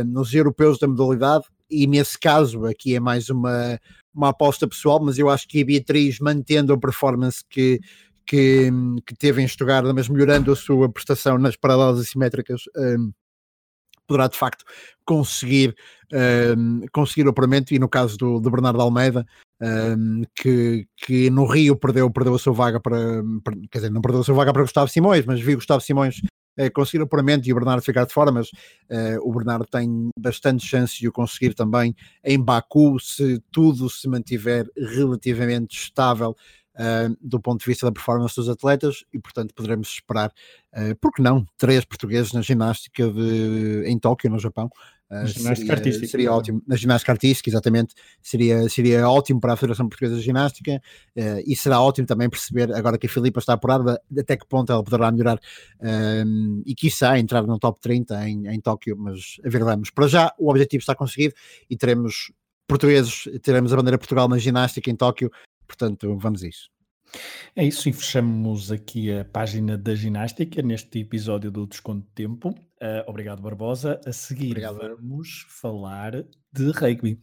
[0.05, 3.77] nos europeus da modalidade, e nesse caso aqui é mais uma,
[4.17, 7.79] uma aposta pessoal, mas eu acho que a Beatriz, mantendo a performance que,
[8.25, 8.69] que,
[9.05, 13.11] que teve em Estugarda, mas melhorando a sua prestação nas paradas assimétricas, um,
[14.07, 14.65] poderá de facto
[15.05, 15.75] conseguir,
[16.57, 19.23] um, conseguir o apuramento, e no caso do, do Bernardo Almeida,
[19.61, 22.97] um, que, que no Rio perdeu, perdeu a sua vaga para,
[23.43, 26.21] para, quer dizer, não perdeu a sua vaga para Gustavo Simões, mas viu Gustavo Simões
[26.57, 30.09] uh, conseguir o apuramento e o Bernardo ficar de fora, mas uh, o Bernardo tem
[30.19, 36.35] bastante chance de o conseguir também em Baku, se tudo se mantiver relativamente estável
[36.79, 40.31] Uh, do ponto de vista da performance dos atletas e portanto poderemos esperar,
[40.75, 44.69] uh, por que não, três portugueses na ginástica de, em Tóquio, no Japão,
[45.09, 46.07] Uh, ginástica seria, artística.
[46.07, 46.61] Seria ótimo.
[46.67, 47.95] Na ginástica artística, exatamente.
[48.21, 50.81] Seria, seria ótimo para a Federação Portuguesa de Ginástica
[51.15, 54.71] uh, e será ótimo também perceber, agora que a Filipa está apurada, até que ponto
[54.71, 59.49] ela poderá melhorar uh, e quiçá entrar no top 30 em, em Tóquio, mas a
[59.49, 59.89] ver vamos.
[59.89, 61.33] Para já, o objetivo está conseguido
[61.69, 62.31] e teremos
[62.67, 65.31] portugueses, teremos a bandeira Portugal na ginástica em Tóquio,
[65.65, 66.69] portanto, vamos a isso.
[67.55, 72.53] É isso, e fechamos aqui a página da ginástica neste episódio do Desconto de Tempo.
[72.81, 73.99] Uh, obrigado, Barbosa.
[74.05, 74.77] A seguir obrigado.
[74.77, 77.19] vamos falar de rugby.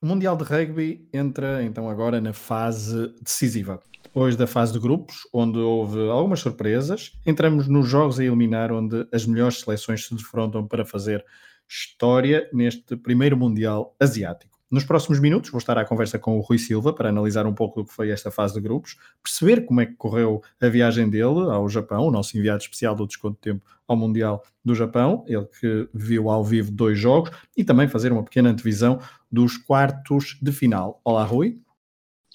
[0.00, 3.82] O Mundial de Rugby entra então agora na fase decisiva.
[4.02, 9.08] Depois da fase de grupos, onde houve algumas surpresas, entramos nos jogos a eliminar, onde
[9.12, 11.24] as melhores seleções se defrontam para fazer
[11.68, 14.55] história neste primeiro Mundial Asiático.
[14.68, 17.82] Nos próximos minutos vou estar à conversa com o Rui Silva para analisar um pouco
[17.82, 21.50] do que foi esta fase de grupos, perceber como é que correu a viagem dele
[21.50, 25.46] ao Japão, o nosso enviado especial do Desconto de Tempo ao Mundial do Japão, ele
[25.60, 28.98] que viu ao vivo dois jogos, e também fazer uma pequena antevisão
[29.30, 31.00] dos quartos de final.
[31.04, 31.60] Olá, Rui.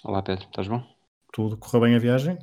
[0.02, 0.82] Olá, Pedro, estás bom?
[1.34, 2.39] Tudo correu bem a viagem?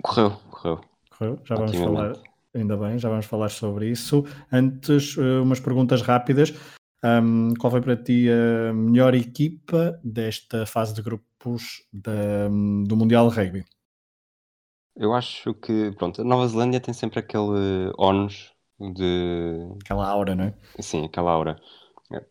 [0.00, 0.80] Correu, correu.
[1.10, 2.12] Correu, já vamos falar,
[2.54, 4.24] ainda bem, já vamos falar sobre isso.
[4.52, 6.54] Antes, eh, umas perguntas rápidas.
[7.04, 13.28] Um, qual foi para ti a melhor equipa desta fase de grupos da, do Mundial
[13.28, 13.64] de Rugby?
[14.96, 19.68] Eu acho que, pronto, a Nova Zelândia tem sempre aquele ónus de.
[19.84, 20.54] Aquela aura, não é?
[20.80, 21.60] Sim, aquela aura.
[22.12, 22.24] É,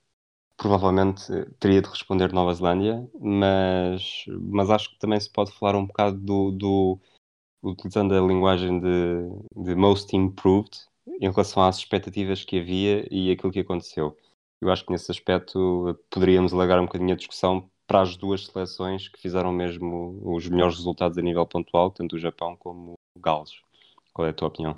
[0.58, 1.24] provavelmente
[1.60, 6.18] teria de responder Nova Zelândia, mas, mas acho que também se pode falar um bocado
[6.18, 7.00] do, do
[7.64, 9.30] utilizando a linguagem de,
[9.64, 10.72] de most improved
[11.22, 14.18] em relação às expectativas que havia e aquilo que aconteceu.
[14.66, 19.08] Eu acho que nesse aspecto poderíamos alargar um bocadinho a discussão para as duas seleções
[19.08, 23.52] que fizeram mesmo os melhores resultados a nível pontual, tanto o Japão como o Gales.
[24.12, 24.76] Qual é a tua opinião?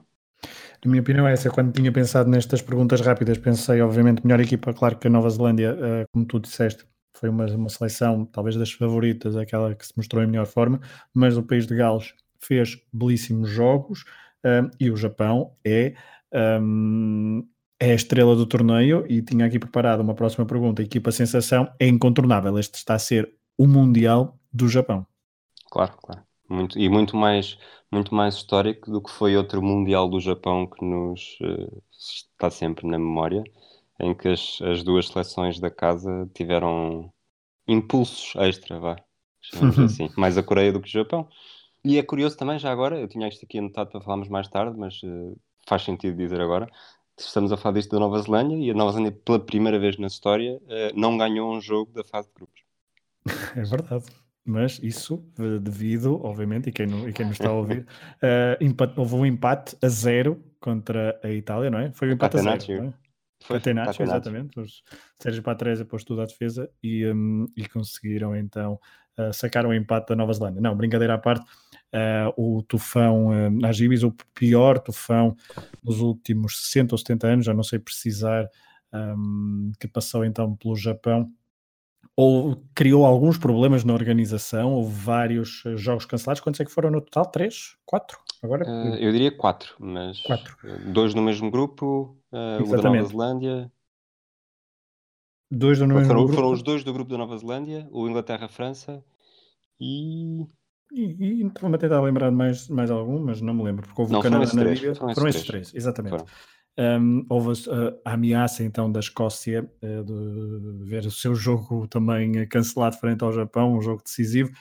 [0.86, 1.50] A minha opinião é essa.
[1.50, 4.74] Quando tinha pensado nestas perguntas rápidas, pensei, obviamente, melhor equipa.
[4.74, 8.72] Claro que a Nova Zelândia, eh, como tu disseste, foi uma, uma seleção, talvez das
[8.72, 10.80] favoritas, aquela que se mostrou em melhor forma,
[11.14, 14.04] mas o país de Gales fez belíssimos jogos
[14.44, 15.96] um, e o Japão é
[16.62, 17.48] um,
[17.80, 20.82] é a estrela do torneio e tinha aqui preparado uma próxima pergunta.
[20.82, 22.58] A equipa sensação é incontornável.
[22.58, 25.06] Este está a ser o Mundial do Japão.
[25.70, 26.22] Claro, claro.
[26.50, 27.58] Muito, e muito mais,
[27.92, 32.88] muito mais histórico do que foi outro Mundial do Japão que nos uh, está sempre
[32.88, 33.44] na memória,
[34.00, 37.12] em que as, as duas seleções da casa tiveram
[37.68, 38.96] impulsos extra, vá,
[39.84, 41.28] assim, mais a Coreia do que o Japão.
[41.84, 44.78] E é curioso também, já agora, eu tinha isto aqui anotado para falarmos mais tarde,
[44.78, 45.38] mas uh,
[45.68, 46.70] faz sentido dizer agora,
[47.18, 50.08] estamos a falar disto da Nova Zelândia e a Nova Zelândia, pela primeira vez na
[50.08, 52.62] história, eh, não ganhou um jogo da fase de grupos.
[53.58, 54.06] É verdade.
[54.46, 55.22] Mas isso
[55.62, 57.86] devido, obviamente, e quem, não, e quem nos está a ouvir,
[58.24, 61.92] uh, empate, houve um empate a zero contra a Itália, não é?
[61.92, 62.84] Foi um empate a zero.
[62.84, 62.94] Não é?
[63.44, 64.60] Foi Catenaccio, exatamente.
[64.60, 64.84] Os
[65.20, 68.80] Sérgio Patrese pôs tudo à defesa e, um, e conseguiram então
[69.18, 70.62] uh, sacar o empate da Nova Zelândia.
[70.62, 71.46] Não, brincadeira à parte,
[72.36, 75.36] o tufão uh, Najibis, o pior tufão
[75.84, 78.50] dos últimos 60 ou 70 anos, já não sei precisar,
[78.94, 81.32] um, que passou então pelo Japão,
[82.16, 86.42] ou criou alguns problemas na organização, houve vários jogos cancelados.
[86.42, 87.28] Quantos é que foram no total?
[87.28, 87.78] Três?
[87.86, 88.18] Quatro?
[88.42, 90.58] Agora, uh, eu diria quatro, mas quatro.
[90.92, 93.72] dois no mesmo grupo, uh, o da Nova Zelândia.
[95.50, 96.36] Dois do mesmo foram, grupo.
[96.36, 99.04] Foram os dois do grupo da Nova Zelândia, o Inglaterra-França
[99.80, 100.46] e.
[100.92, 104.14] E, e vou-me tentar lembrar de mais, mais algum, mas não me lembro, porque houve
[104.14, 104.96] não, o Canadá na três, Liga.
[104.96, 106.24] Foram, foram esses três, exatamente.
[106.80, 112.48] Um, houve a, a, ameaça então da Escócia uh, de ver o seu jogo também
[112.48, 114.52] cancelado frente ao Japão, um jogo decisivo.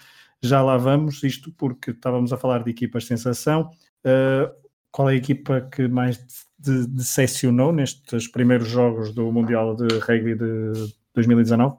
[0.42, 3.70] Já lá vamos, isto porque estávamos a falar de equipas de sensação.
[4.00, 4.50] Uh,
[4.90, 6.18] qual é a equipa que mais
[6.58, 11.76] de, decepcionou nestes primeiros jogos do Mundial de Rugby de 2019?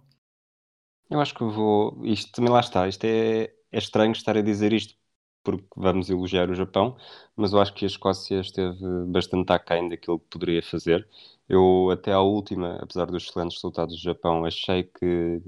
[1.10, 2.00] Eu acho que vou.
[2.04, 2.88] Isto também lá está.
[2.88, 4.96] Isto é, é estranho estar a dizer isto
[5.44, 6.98] porque vamos elogiar o Japão,
[7.36, 8.78] mas eu acho que a Escócia esteve
[9.08, 11.08] bastante aquém daquilo que poderia fazer.
[11.48, 15.42] Eu, até à última, apesar dos excelentes resultados do Japão, achei que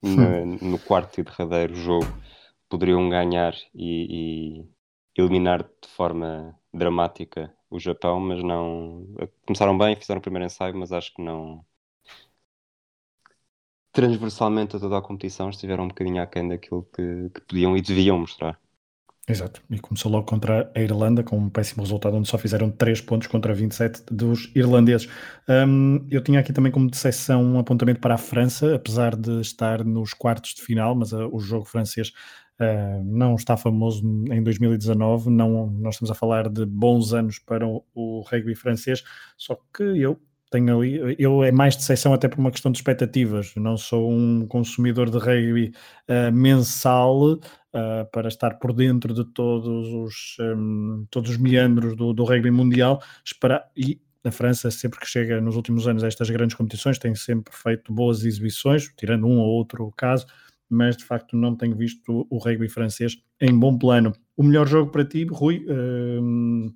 [0.00, 2.06] na, no quarto e derradeiro jogo
[2.68, 4.60] poderiam ganhar e,
[5.16, 9.06] e, eliminar de forma dramática o Japão, mas não.
[9.46, 11.64] Começaram bem, fizeram o primeiro ensaio, mas acho que não.
[13.92, 18.18] Transversalmente a toda a competição estiveram um bocadinho aquém daquilo que, que podiam e deviam
[18.18, 18.58] mostrar.
[19.28, 23.02] Exato, e começou logo contra a Irlanda com um péssimo resultado, onde só fizeram 3
[23.02, 25.08] pontos contra 27 dos irlandeses.
[25.48, 29.84] Um, eu tinha aqui também como decepção um apontamento para a França, apesar de estar
[29.84, 32.12] nos quartos de final, mas uh, o jogo francês
[32.60, 37.66] Uh, não está famoso em 2019, não, nós estamos a falar de bons anos para
[37.66, 39.02] o, o rugby francês,
[39.36, 40.20] só que eu
[40.52, 44.12] tenho ali, eu é mais de seção até por uma questão de expectativas, não sou
[44.12, 45.72] um consumidor de rugby
[46.08, 47.40] uh, mensal uh,
[48.12, 53.02] para estar por dentro de todos os, um, todos os meandros do, do rugby mundial,
[53.24, 57.14] esperar, e a França, sempre que chega nos últimos anos a estas grandes competições, tem
[57.14, 60.26] sempre feito boas exibições, tirando um ou outro caso,
[60.68, 64.12] mas de facto não tenho visto o rugby francês em bom plano.
[64.36, 66.72] O melhor jogo para ti, Rui, uh,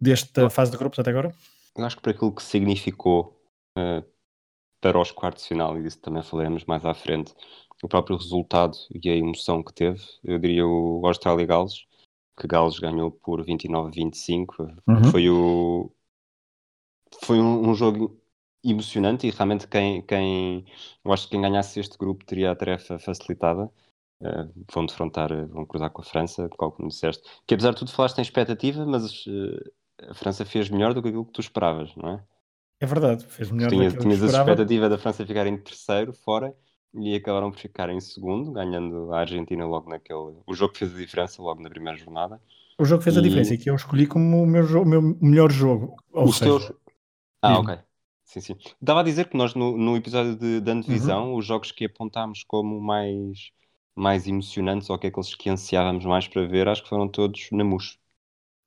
[0.00, 1.32] desta fase de grupos até agora?
[1.80, 3.40] Eu acho que para aquilo que significou
[3.78, 4.04] uh,
[4.80, 7.34] para os quartos de final, e disso também falaremos mais à frente,
[7.82, 11.86] o próprio resultado e a emoção que teve, eu diria o Austrália-Gales,
[12.38, 15.04] que Gales ganhou por 29-25, uhum.
[15.10, 15.90] foi o
[17.24, 18.20] foi um, um, jogo
[18.62, 20.64] emocionante e realmente quem, quem
[21.04, 23.70] eu acho que quem ganhasse este grupo teria a tarefa facilitada.
[24.22, 28.18] Uh, vão defrontar, vão cruzar com a França, como disseste, que apesar de tudo falaste
[28.18, 29.72] em expectativa, mas uh,
[30.08, 32.24] a França fez melhor do que aquilo que tu esperavas, não é?
[32.80, 36.54] É verdade, fez melhor do que Tinhas a expectativa da França ficar em terceiro, fora,
[36.94, 40.38] e acabaram por ficar em segundo, ganhando a Argentina logo naquele.
[40.46, 42.40] O jogo que fez a diferença logo na primeira jornada.
[42.78, 43.18] O jogo que fez e...
[43.18, 45.94] a diferença e que eu escolhi como o meu, meu melhor jogo.
[46.12, 46.50] Os seja...
[46.50, 46.72] teus.
[47.42, 47.78] Ah, ok.
[48.24, 48.56] Sim, sim.
[48.80, 51.36] Estava a dizer que nós no, no episódio de, de Antevisão, uhum.
[51.36, 53.50] os jogos que apontámos como mais,
[53.94, 57.48] mais emocionantes ou que é aqueles que ansiávamos mais para ver, acho que foram todos
[57.52, 57.99] na MUS.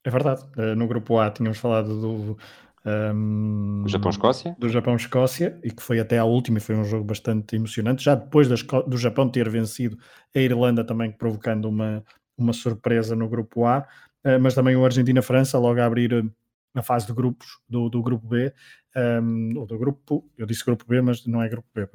[0.03, 0.43] É verdade.
[0.57, 2.37] Uh, no grupo A tínhamos falado do.
[2.85, 4.55] Um, Japão-Escócia?
[4.59, 8.03] Do Japão-Escócia, e que foi até à última e foi um jogo bastante emocionante.
[8.03, 9.97] Já depois do Japão ter vencido
[10.35, 12.03] a Irlanda, também provocando uma,
[12.37, 13.87] uma surpresa no grupo A,
[14.25, 16.29] uh, mas também o Argentina-França, logo a abrir
[16.73, 18.51] na fase de grupos do, do grupo B,
[18.95, 21.87] um, ou do grupo, eu disse grupo B, mas não é grupo B.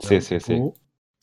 [0.00, 0.72] Sim, sim, sim.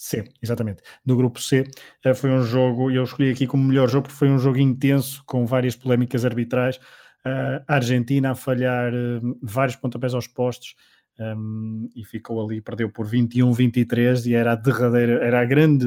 [0.02, 0.82] C, exatamente.
[1.06, 1.64] Do grupo C
[2.04, 5.24] uh, foi um jogo, eu escolhi aqui como melhor jogo porque foi um jogo intenso,
[5.28, 6.78] com várias polémicas arbitrais.
[7.24, 10.74] Uh, a Argentina a falhar uh, vários pontapés aos postos
[11.20, 15.86] um, e ficou ali, perdeu por 21-23 e era a derradeira, era a grande,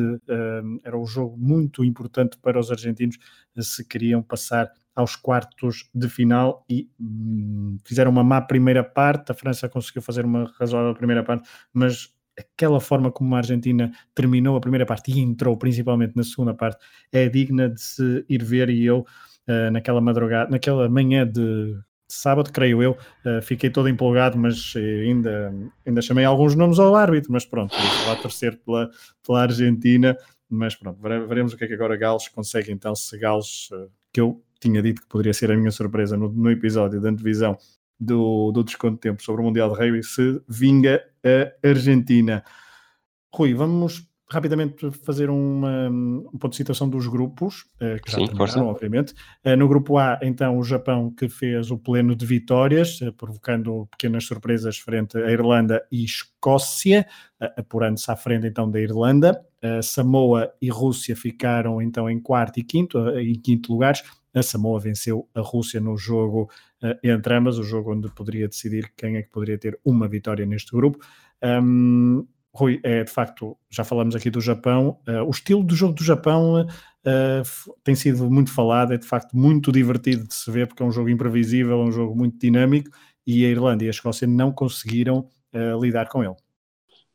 [0.85, 3.19] era um jogo muito importante para os argentinos
[3.59, 9.33] se queriam passar aos quartos de final e hum, fizeram uma má primeira parte.
[9.33, 14.57] A França conseguiu fazer uma razoável primeira parte, mas aquela forma como a Argentina terminou
[14.57, 18.71] a primeira parte e entrou principalmente na segunda parte é digna de se ir ver.
[18.71, 19.07] E eu,
[19.49, 21.77] uh, naquela madrugada, naquela manhã de
[22.09, 25.55] sábado, creio eu, uh, fiquei todo empolgado, mas ainda,
[25.87, 27.33] ainda chamei alguns nomes ao árbitro.
[27.33, 28.91] Mas pronto, vou lá torcer pela,
[29.25, 30.17] pela Argentina.
[30.49, 32.95] Mas pronto, veremos o que é que agora Gales consegue então.
[32.95, 36.51] Se Gales, uh, que eu tinha dito que poderia ser a minha surpresa no, no
[36.51, 37.59] episódio da antevisão
[37.99, 42.45] do, do desconto de tempo sobre o Mundial de Rugby, se vinga a Argentina.
[43.33, 48.27] Rui, vamos rapidamente fazer uma, um ponto de situação dos grupos, uh, que já Sim,
[48.27, 49.15] terminaram, obviamente.
[49.45, 53.87] Uh, no grupo A, então, o Japão que fez o pleno de vitórias, uh, provocando
[53.91, 57.07] pequenas surpresas frente à Irlanda e Escócia,
[57.57, 59.41] apurando-se à frente, então, da Irlanda.
[59.83, 64.03] Samoa e Rússia ficaram, então, em quarto e quinto, em quinto lugares
[64.35, 66.51] a Samoa venceu a Rússia no jogo
[66.83, 70.45] uh, entre ambas, o jogo onde poderia decidir quem é que poderia ter uma vitória
[70.45, 70.99] neste grupo.
[71.43, 75.95] Um, Rui, é de facto, já falamos aqui do Japão, uh, o estilo do jogo
[75.95, 80.69] do Japão uh, tem sido muito falado, é de facto muito divertido de se ver,
[80.69, 82.91] porque é um jogo imprevisível, é um jogo muito dinâmico,
[83.27, 86.37] e a Irlanda e a Escócia não conseguiram uh, lidar com ele.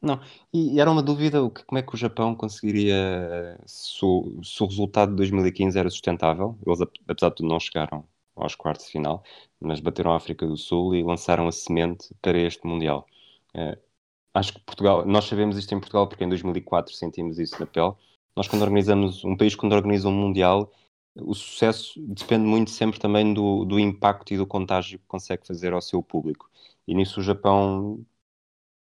[0.02, 0.22] Não,
[0.54, 5.10] e era uma dúvida como é que o Japão conseguiria, se o, se o resultado
[5.12, 9.24] de 2015 era sustentável, eles apesar de tudo não chegaram aos quartos de final,
[9.60, 13.06] mas bateram a África do Sul e lançaram a semente para este Mundial.
[13.54, 13.78] Uh,
[14.34, 17.94] acho que Portugal, nós sabemos isto em Portugal porque em 2004 sentimos isso na pele.
[18.36, 20.72] Nós quando organizamos, um país quando organiza um Mundial,
[21.16, 25.74] o sucesso depende muito sempre também do, do impacto e do contágio que consegue fazer
[25.74, 26.50] ao seu público.
[26.88, 28.06] E nisso o Japão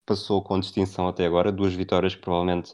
[0.08, 2.74] passou com distinção até agora, duas vitórias que provavelmente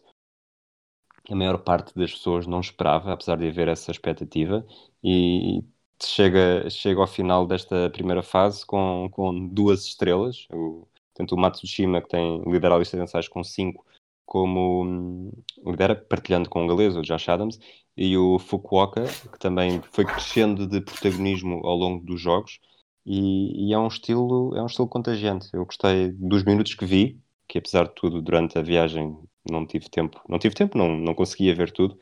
[1.29, 4.65] a maior parte das pessoas não esperava, apesar de haver essa expectativa,
[5.03, 5.63] e
[6.01, 12.01] chega, chega ao final desta primeira fase com, com duas estrelas, o, tanto o Matsushima,
[12.01, 13.85] que tem liderado a lista de ensaios com cinco,
[14.25, 15.31] como um,
[15.65, 17.59] lidera, partilhando com o galês, o Josh Adams,
[17.95, 22.59] e o Fukuoka, que também foi crescendo de protagonismo ao longo dos jogos,
[23.05, 25.49] e, e, é um estilo é um estilo contagiante.
[25.53, 29.17] Eu gostei dos minutos que vi, que apesar de tudo durante a viagem
[29.49, 31.97] não tive tempo, não tive tempo, não, não conseguia ver tudo.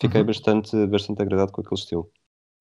[0.00, 0.26] Fiquei uhum.
[0.26, 2.10] bastante bastante agradado com aquele estilo.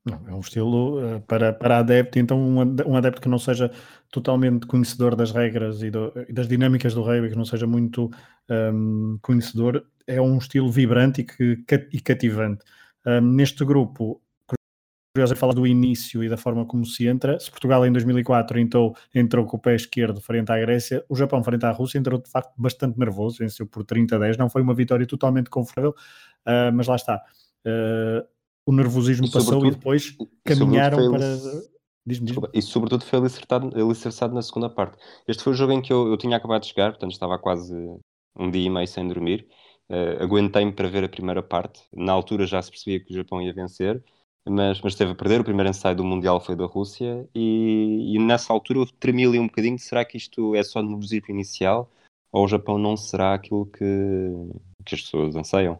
[0.06, 3.72] É um estilo uh, para, para adepto, então um, um, adepto que não seja
[4.12, 8.12] totalmente conhecedor das regras e, do, e das dinâmicas do rugby, que não seja muito
[8.50, 12.66] um, conhecedor, é um estilo vibrante e, que, e cativante.
[13.06, 14.22] Um, neste grupo,
[15.14, 17.40] curioso é falar do início e da forma como se entra.
[17.40, 21.44] Se Portugal em 2004 entrou, entrou com o pé esquerdo frente à Grécia, o Japão
[21.44, 24.64] frente à Rússia entrou de facto bastante nervoso, venceu por 30 a 10, não foi
[24.64, 27.22] uma vitória totalmente confortável, uh, mas lá está.
[27.64, 28.28] Uh,
[28.66, 31.36] o nervosismo e passou e depois caminharam para.
[32.06, 32.50] Diz -me, diz -me.
[32.52, 34.98] E sobretudo foi alicerçado, alicerçado na segunda parte.
[35.28, 37.76] Este foi o jogo em que eu, eu tinha acabado de chegar, portanto estava quase
[38.36, 39.48] um dia e meio sem dormir.
[39.90, 41.82] Uh, Aguentei-me para ver a primeira parte.
[41.94, 44.04] Na altura já se percebia que o Japão ia vencer,
[44.48, 45.42] mas, mas esteve a perder.
[45.42, 49.40] O primeiro ensaio do Mundial foi da Rússia e, e nessa altura eu tremi ali
[49.40, 49.78] um bocadinho.
[49.80, 51.90] Será que isto é só nervosismo inicial
[52.32, 53.84] ou o Japão não será aquilo que,
[54.86, 55.80] que as pessoas anseiam?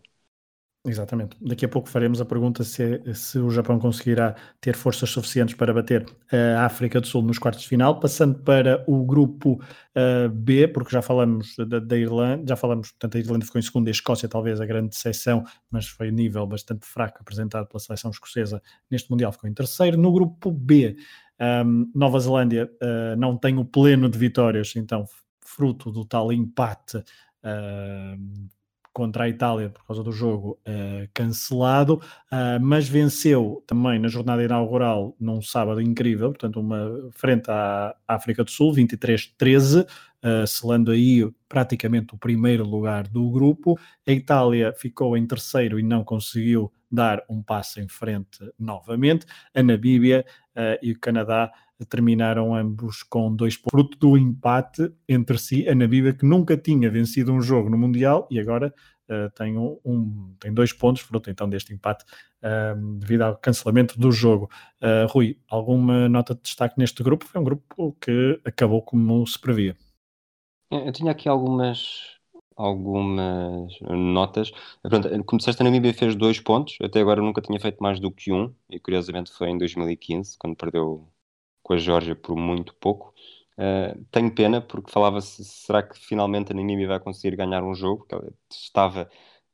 [0.86, 1.38] Exatamente.
[1.40, 5.74] Daqui a pouco faremos a pergunta se, se o Japão conseguirá ter forças suficientes para
[5.74, 9.62] bater a África do Sul nos quartos de final, passando para o grupo
[9.96, 13.62] uh, B, porque já falamos da, da, Irlanda, já falamos, portanto, a Irlanda ficou em
[13.62, 17.80] segundo, a Escócia talvez a grande decepção, mas foi um nível bastante fraco apresentado pela
[17.80, 19.98] seleção escocesa neste Mundial, ficou em terceiro.
[19.98, 20.98] No grupo B,
[21.66, 25.06] um, Nova Zelândia uh, não tem o pleno de vitórias, então,
[25.46, 26.98] fruto do tal empate.
[27.42, 28.50] Uh,
[28.94, 34.44] contra a Itália por causa do jogo uh, cancelado, uh, mas venceu também na jornada
[34.44, 41.28] inaugural num sábado incrível, portanto, uma frente à África do Sul, 23-13, uh, selando aí
[41.50, 43.78] praticamente o primeiro lugar do grupo.
[44.08, 49.26] A Itália ficou em terceiro e não conseguiu dar um passo em frente novamente.
[49.56, 50.24] A Namíbia
[50.82, 51.52] e o Canadá
[51.86, 55.68] terminaram ambos com dois pontos, fruto do empate entre si.
[55.68, 58.74] A Namíbia, que nunca tinha vencido um jogo no Mundial e agora
[59.10, 62.04] uh, tem, um, tem dois pontos, fruto então deste empate,
[62.44, 64.50] uh, devido ao cancelamento do jogo.
[64.82, 67.26] Uh, Rui, alguma nota de destaque neste grupo?
[67.26, 69.76] Foi um grupo que acabou como se previa.
[70.72, 72.13] Eu tinha aqui algumas
[72.56, 74.52] algumas notas.
[74.82, 78.12] Pronto, como disseste, a Namíbia fez dois pontos, até agora nunca tinha feito mais do
[78.12, 81.08] que um, e curiosamente foi em 2015, quando perdeu
[81.64, 83.14] com a Geórgia por muito pouco.
[83.58, 88.00] Uh, tenho pena porque falava-se, será que finalmente a Namíbia vai conseguir ganhar um jogo?
[88.00, 89.10] Porque ela estava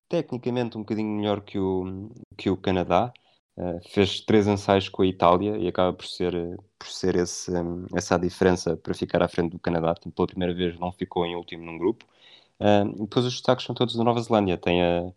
[0.09, 3.13] tecnicamente um bocadinho melhor que o, que o Canadá.
[3.57, 6.33] Uh, fez três ensaios com a Itália e acaba por ser,
[6.77, 7.51] por ser esse,
[7.93, 9.87] essa a diferença para ficar à frente do Canadá.
[9.87, 12.05] Portanto, pela primeira vez não ficou em último num grupo.
[12.59, 14.57] Uh, depois os destaques são todos da Nova Zelândia.
[14.57, 15.11] Tem a,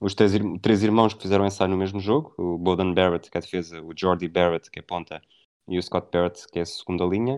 [0.00, 3.40] os três, três irmãos que fizeram ensaio no mesmo jogo: o Bowden Barrett, que é
[3.40, 5.20] a defesa, o Jordi Barrett, que é ponta,
[5.68, 7.36] e o Scott Barrett, que é a segunda linha.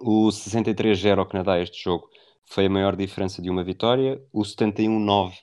[0.00, 2.08] O 63-0 ao Canadá, este jogo,
[2.44, 4.22] foi a maior diferença de uma vitória.
[4.32, 5.34] O 71-9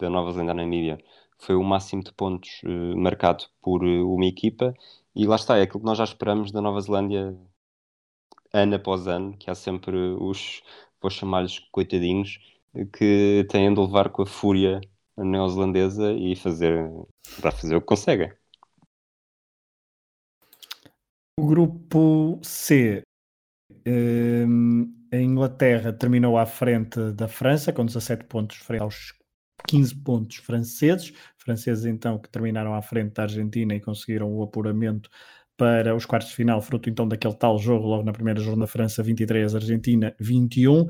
[0.00, 0.98] da Nova Zelândia na Namíbia
[1.38, 4.74] foi o máximo de pontos uh, marcado por uh, uma equipa.
[5.14, 7.36] E lá está, é aquilo que nós já esperamos da Nova Zelândia
[8.52, 10.62] ano após ano, que há sempre os,
[11.00, 12.38] vou chamar-lhes coitadinhos,
[12.92, 14.80] que têm de levar com a fúria
[15.16, 16.90] neozelandesa e fazer
[17.40, 18.32] para fazer o que conseguem.
[21.38, 23.02] O grupo C,
[23.86, 29.14] um, a Inglaterra terminou à frente da França com 17 pontos frente aos
[29.68, 31.12] 15 pontos franceses.
[31.38, 35.10] Franceses então que terminaram à frente da Argentina e conseguiram o apuramento
[35.56, 39.02] para os quartos de final, fruto então daquele tal jogo logo na primeira jornada França
[39.02, 40.82] 23, Argentina 21.
[40.82, 40.88] Uh,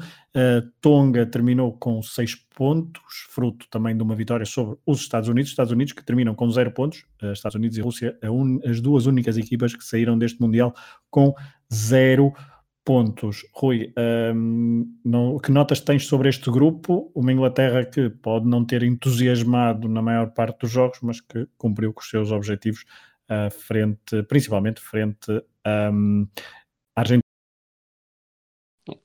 [0.81, 5.73] Tonga terminou com 6 pontos, fruto também de uma vitória sobre os Estados Unidos, Estados
[5.73, 8.59] Unidos que terminam com 0 pontos, uh, Estados Unidos e Rússia, un...
[8.65, 10.75] as duas únicas equipas que saíram deste Mundial
[11.11, 11.35] com
[11.73, 12.33] 0
[12.85, 13.47] pontos.
[13.55, 13.93] Rui,
[14.35, 17.11] um, não, que notas tens sobre este grupo?
[17.15, 21.93] Uma Inglaterra que pode não ter entusiasmado na maior parte dos jogos, mas que cumpriu
[21.93, 22.85] com os seus objetivos
[23.31, 25.31] uh, frente, principalmente frente
[25.67, 26.27] um,
[26.97, 27.25] à Argentina.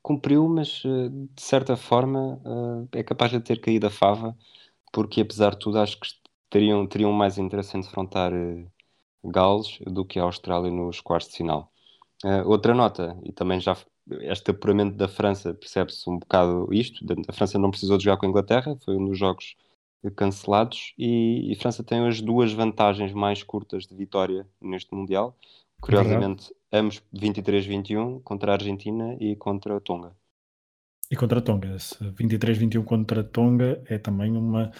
[0.02, 4.36] Cumpriu, mas eh, de certa forma uh, é capaz de ter caído a fava,
[4.92, 6.08] porque apesar de tudo acho que
[6.50, 8.70] teriam, teriam mais interesse em defrontar uh,
[9.24, 11.72] Gales do que a Austrália nos quartos de final.
[12.24, 13.76] Uh, outra nota, e também já
[14.22, 17.04] este apuramento da França percebe-se um bocado isto.
[17.28, 19.56] A França não precisou de jogar com a Inglaterra, foi um dos jogos
[20.14, 25.36] cancelados e, e França tem as duas vantagens mais curtas de vitória neste Mundial.
[25.80, 30.14] Curiosamente, é ambos 23-21 contra a Argentina e contra a Tonga.
[31.10, 34.70] E contra Tonga, 23-21 contra Tonga é também uma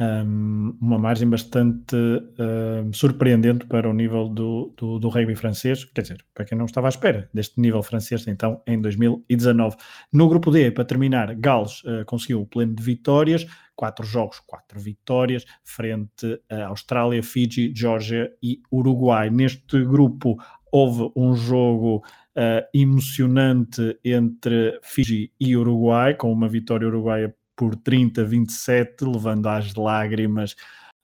[0.00, 6.02] um, uma margem bastante um, surpreendente para o nível do, do, do, rugby francês, quer
[6.02, 9.76] dizer, para quem não estava à espera deste nível francês, então, em 2019.
[10.12, 14.80] No grupo D, para terminar, Gales uh, conseguiu o pleno de vitórias, quatro jogos, quatro
[14.80, 19.30] vitórias, frente a Austrália, Fiji, Geórgia e Uruguai.
[19.30, 20.36] Neste grupo
[20.70, 22.02] houve um jogo
[22.34, 30.56] Uh, emocionante entre Fiji e Uruguai, com uma vitória uruguaia por 30-27, levando às lágrimas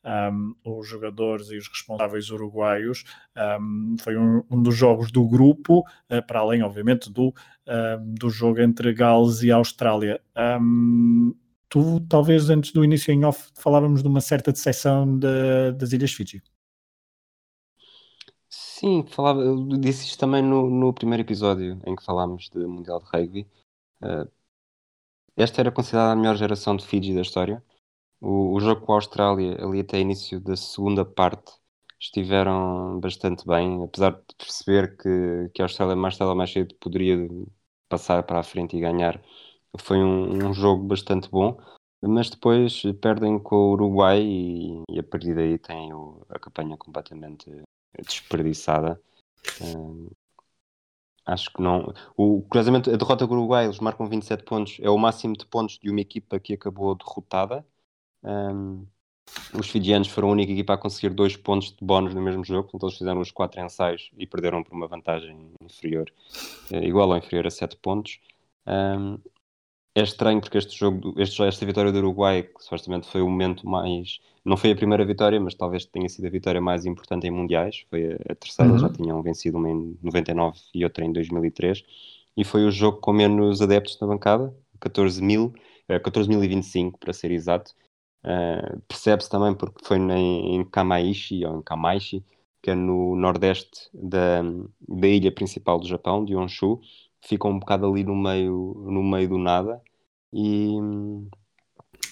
[0.04, 3.04] um, os jogadores e os responsáveis uruguaios.
[3.60, 7.34] Um, foi um, um, dos jogos do grupo, uh, para além, obviamente, do, uh,
[8.00, 10.20] do jogo entre Gales e Austrália.
[11.68, 16.12] tu, talvez, antes do início em off, falávamos de uma certa decepção de, das Ilhas
[16.12, 16.42] Fiji.
[18.78, 23.00] Sim, falava, eu disse isto também no, no primeiro episódio em que falámos de Mundial
[23.00, 23.44] de Rugby.
[24.00, 24.30] Uh,
[25.36, 27.60] esta era considerada a melhor geração de Fiji da história.
[28.20, 31.52] O, o jogo com a Austrália, ali até início da segunda parte,
[32.00, 36.72] estiveram bastante bem, apesar de perceber que, que a Austrália mais tarde ou mais cedo
[36.76, 37.16] poderia
[37.88, 39.20] passar para a frente e ganhar.
[39.76, 41.60] Foi um, um jogo bastante bom,
[42.00, 46.76] mas depois perdem com o Uruguai e, e a partir daí têm o, a campanha
[46.76, 47.50] completamente
[48.06, 49.00] desperdiçada.
[51.26, 51.92] Acho que não.
[52.16, 55.44] O, curiosamente, a derrota com o Uruguai, eles marcam 27 pontos, é o máximo de
[55.46, 57.66] pontos de uma equipa que acabou derrotada.
[58.22, 58.86] Um,
[59.54, 62.70] os fijianos foram a única equipa a conseguir dois pontos de bónus no mesmo jogo,
[62.74, 66.10] então eles fizeram os quatro ensaios e perderam por uma vantagem inferior,
[66.72, 68.18] eh, igual ou inferior a 7 pontos.
[68.66, 69.18] Um,
[69.94, 73.66] é estranho porque este jogo, este, esta vitória do Uruguai, que supostamente foi o momento
[73.66, 74.20] mais.
[74.48, 77.84] Não foi a primeira vitória, mas talvez tenha sido a vitória mais importante em mundiais.
[77.90, 78.78] Foi a, terceira, uhum.
[78.78, 81.84] já tinham vencido uma em 99 e outra em 2003.
[82.34, 85.52] E foi o jogo com menos adeptos na bancada, 14 mil,
[85.88, 87.72] 14.025 eh, para ser exato.
[88.24, 92.24] Uh, Percebe-se também porque foi em, em Kamaishi, ou em Kamaishi,
[92.62, 94.42] que é no nordeste da,
[94.88, 96.80] da ilha principal do Japão, de Honshu
[97.20, 99.82] ficam um bocado ali no meio, no meio do nada.
[100.32, 100.76] E,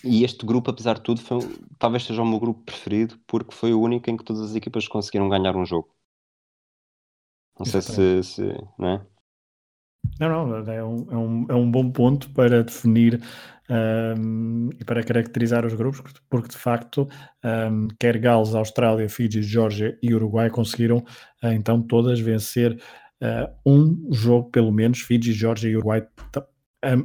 [0.04, 1.38] e este grupo, apesar de tudo, foi,
[1.78, 4.88] talvez seja o meu grupo preferido, porque foi o único em que todas as equipas
[4.88, 5.88] conseguiram ganhar um jogo.
[7.58, 8.42] Não sei se, se.
[8.78, 9.06] Não é?
[10.20, 13.20] Não, não, é um, é um, é um bom ponto para definir
[13.68, 17.08] um, e para caracterizar os grupos, porque de facto,
[17.44, 22.80] um, quer Gales, Austrália, Fiji, Geórgia e Uruguai conseguiram uh, então todas vencer
[23.22, 25.00] uh, um jogo, pelo menos.
[25.00, 26.06] Fiji, Georgia e Uruguai,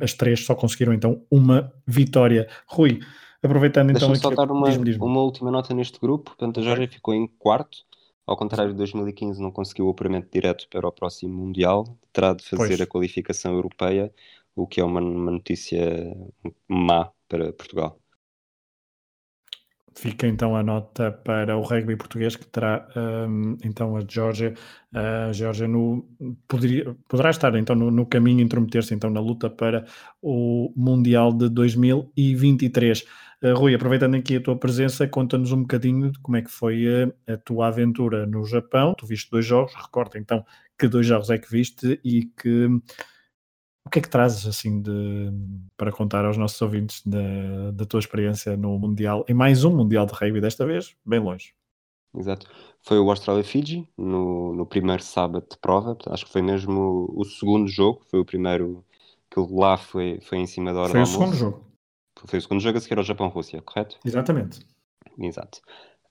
[0.02, 2.48] as três só conseguiram então uma vitória.
[2.68, 3.00] Rui,
[3.42, 4.10] aproveitando então.
[4.10, 5.06] Deixa-me só dar uma, diz -me, diz -me.
[5.06, 6.32] uma última nota neste grupo.
[6.32, 7.80] Portanto, a Georgia ficou em quarto.
[8.26, 11.86] Ao contrário de 2015, não conseguiu o apuramento direto para o próximo Mundial.
[12.14, 12.82] Terá de fazer pois.
[12.82, 14.14] a qualificação europeia,
[14.56, 16.16] o que é uma, uma notícia
[16.68, 18.01] má para Portugal.
[19.94, 24.54] Fica então a nota para o rugby português que terá um, então a Geórgia.
[24.94, 26.06] A no,
[26.48, 29.86] poderia, poderá estar então no, no caminho, intrometer-se então na luta para
[30.22, 33.02] o Mundial de 2023.
[33.44, 36.86] Uh, Rui, aproveitando aqui a tua presença, conta-nos um bocadinho de como é que foi
[37.28, 38.94] a, a, tua aventura no Japão.
[38.98, 40.46] Tu viste dois jogos, recorda então
[40.80, 42.70] que dois jogos é que viste e que
[43.86, 45.32] o que é que trazes assim de,
[45.76, 50.06] para contar aos nossos ouvintes da, da tua experiência no Mundial, em mais um Mundial
[50.06, 51.54] de Rugby, desta vez bem longe?
[52.16, 52.48] Exato.
[52.82, 55.98] Foi o Austrália-Fiji no, no primeiro sábado de prova.
[56.08, 58.02] Acho que foi mesmo o, o segundo jogo.
[58.10, 58.84] Foi o primeiro
[59.30, 61.66] que lá foi, foi em cima da hora Foi o segundo jogo.
[62.26, 63.98] Foi o segundo jogo a seguir ao Japão-Rússia, correto?
[64.04, 64.60] Exatamente.
[65.18, 65.62] Exato.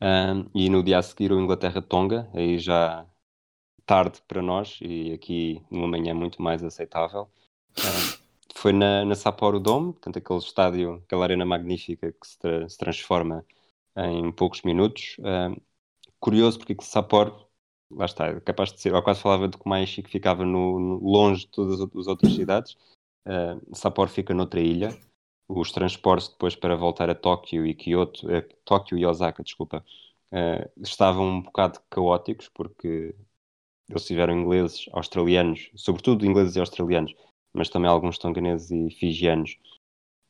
[0.01, 2.31] Um, e no dia a seguir o Inglaterra-Tonga.
[2.33, 3.07] Aí já
[3.85, 7.29] tarde para nós e aqui numa manhã muito mais aceitável.
[7.79, 8.21] Uh,
[8.55, 12.79] foi na, na Sapporo Dome, portanto aquele estádio, aquela arena magnífica que se, tra se
[12.79, 13.45] transforma
[13.97, 15.17] em poucos minutos.
[15.19, 15.61] Uh,
[16.19, 17.47] curioso porque Sapporo,
[17.91, 20.79] lá está, é capaz de ser, eu quase falava de que mais chique ficava no,
[20.79, 22.77] no, longe de todas as outras cidades.
[23.27, 24.97] Uh, Sapporo fica noutra ilha.
[25.49, 29.85] Os transportes depois para voltar a Tóquio e Kyoto, uh, Tóquio e Osaka, desculpa,
[30.81, 33.15] estavam um bocado caóticos porque
[33.89, 37.13] eles tiveram ingleses, australianos, sobretudo ingleses e australianos,
[37.53, 39.59] mas também alguns tonganeses e fijianos,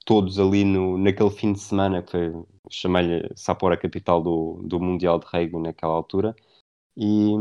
[0.05, 2.17] todos ali no, naquele fim de semana que
[2.71, 6.35] chamei-lhe Sapporo a capital do, do Mundial de Rugby naquela altura,
[6.97, 7.35] e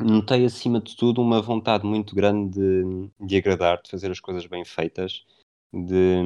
[0.00, 4.46] notei acima de tudo uma vontade muito grande de, de agradar, de fazer as coisas
[4.46, 5.24] bem feitas,
[5.72, 6.22] de,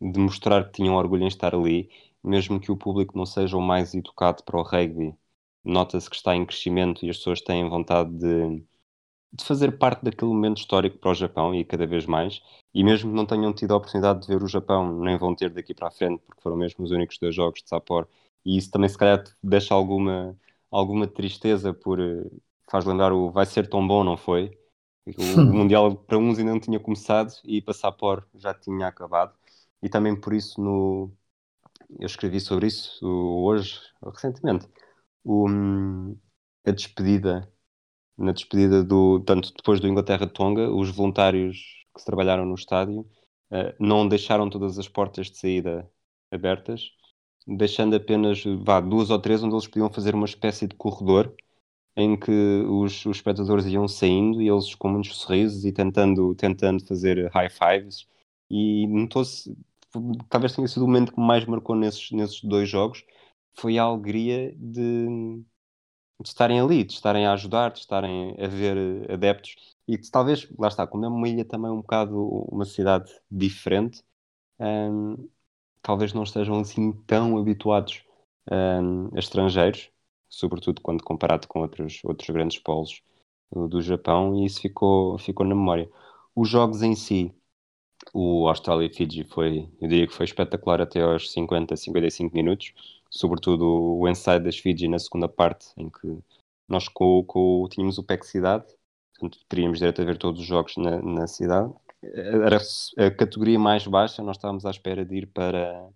[0.00, 1.90] de mostrar que tinham orgulho em estar ali,
[2.22, 5.14] mesmo que o público não seja o mais educado para o rugby.
[5.64, 8.62] Nota-se que está em crescimento e as pessoas têm vontade de,
[9.32, 12.40] de fazer parte daquele momento histórico para o Japão e cada vez mais.
[12.74, 15.50] E mesmo que não tenham tido a oportunidade de ver o Japão, nem vão ter
[15.50, 18.08] daqui para a frente, porque foram mesmo os únicos dois jogos de Sapporo.
[18.44, 20.36] E isso também, se calhar, deixa alguma,
[20.70, 21.98] alguma tristeza por.
[22.70, 24.56] faz lembrar o vai ser tão bom, não foi?
[25.06, 29.34] O, Mundial para uns ainda não tinha começado e para Sapporo já tinha acabado.
[29.82, 31.10] E também por isso, no,
[31.98, 34.68] eu escrevi sobre isso hoje, recentemente.
[35.24, 35.46] O,
[36.66, 37.50] a despedida
[38.18, 41.58] na despedida do, tanto depois do Inglaterra-Tonga, os voluntários
[41.96, 43.00] que trabalharam no estádio
[43.50, 45.88] uh, não deixaram todas as portas de saída
[46.30, 46.90] abertas,
[47.46, 51.34] deixando apenas vá, duas ou três onde eles podiam fazer uma espécie de corredor
[51.96, 56.84] em que os, os espectadores iam saindo e eles com muitos sorrisos e tentando, tentando
[56.86, 58.06] fazer high fives.
[58.50, 59.56] E notou-se,
[60.28, 63.04] talvez tenha sido o momento que mais marcou nesses, nesses dois jogos,
[63.54, 65.42] foi a alegria de,
[66.20, 69.56] de estarem ali, de estarem a ajudar, de estarem a ver eh, adeptos
[69.86, 72.16] e de, talvez, lá está, como é uma ilha também um bocado
[72.50, 74.02] uma cidade diferente,
[74.60, 75.28] um,
[75.82, 78.04] talvez não estejam assim tão habituados
[78.50, 79.90] um, a estrangeiros,
[80.28, 83.02] sobretudo quando comparado com outros, outros grandes polos
[83.50, 85.90] do, Japão, e isso ficou, ficou na memória.
[86.34, 87.34] Os jogos em si,
[88.12, 92.72] o Austrália-Fiji foi, eu diria que foi espetacular até aos 50, 55 minutos
[93.10, 96.18] sobretudo o ensaio das Fiji na segunda parte, em que
[96.68, 98.66] nós com, com, tínhamos o PEC Cidade,
[99.18, 101.72] portanto teríamos direito a ver todos os jogos na, na cidade.
[102.02, 105.88] Era a categoria mais baixa, nós estávamos à espera de ir para,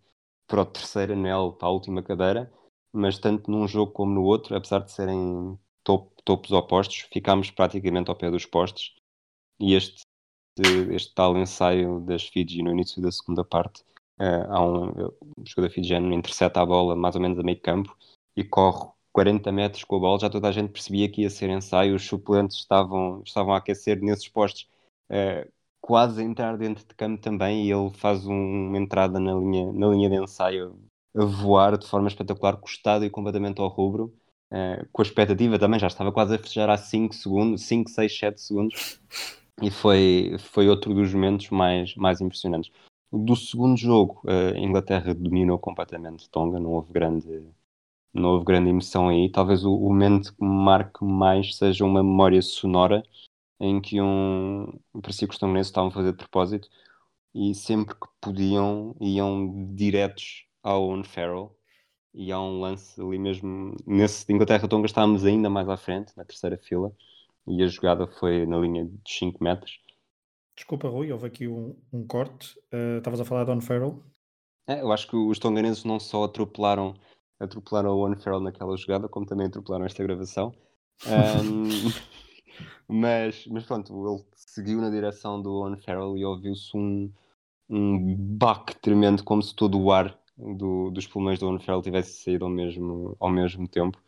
[0.46, 2.50] para o terceiro anel, para a última cadeira,
[2.92, 8.10] mas tanto num jogo como no outro, apesar de serem top, topos opostos, ficámos praticamente
[8.10, 8.94] ao pé dos postes.
[9.60, 10.02] E este,
[10.90, 13.84] este tal ensaio das Fiji no início da segunda parte
[14.48, 14.88] há um,
[15.38, 17.96] um jogador fijiano intercepta a bola mais ou menos a meio campo
[18.36, 20.20] e corre 40 metros com a bola.
[20.20, 24.00] Já toda a gente percebia que ia ser ensaio, os suplentes estavam, estavam a aquecer
[24.00, 24.68] nesses postos,
[25.10, 25.50] uh,
[25.80, 27.66] quase a entrar dentro de campo também.
[27.66, 30.78] E ele faz um, uma entrada na linha, na linha de ensaio
[31.14, 34.14] a voar de forma espetacular, costado e completamente ao rubro.
[34.50, 38.18] Uh, com a expectativa também, já estava quase a fechar há 5 segundos, 5, 6,
[38.18, 39.00] 7 segundos,
[39.62, 42.70] e foi, foi outro dos momentos mais, mais impressionantes.
[43.12, 47.46] Do segundo jogo, a Inglaterra dominou completamente Tonga, não houve grande,
[48.14, 49.30] não houve grande emoção aí.
[49.30, 53.02] Talvez o, o momento que me marque mais seja uma memória sonora
[53.60, 54.66] em que um,
[55.02, 56.68] parecia que os tonganeses estavam a fazer de propósito
[57.34, 61.02] e sempre que podiam iam diretos ao Owen
[62.14, 66.24] e há um lance ali mesmo nesse de Inglaterra-Tonga estávamos ainda mais à frente, na
[66.24, 66.92] terceira fila
[67.46, 69.80] e a jogada foi na linha de 5 metros
[70.56, 72.58] Desculpa, Rui, houve aqui um, um corte.
[72.72, 74.02] Uh, estavas a falar de On Farrell?
[74.66, 76.94] É, eu acho que os tonganeses não só atropelaram,
[77.40, 80.54] atropelaram o On Farrell naquela jogada, como também atropelaram esta gravação.
[81.06, 81.64] Um,
[82.86, 87.10] mas, mas pronto, ele seguiu na direção do On Farrell e ouviu-se um,
[87.68, 92.22] um baque tremendo, como se todo o ar do, dos pulmões do On Farrell tivesse
[92.22, 93.98] saído ao mesmo, ao mesmo tempo.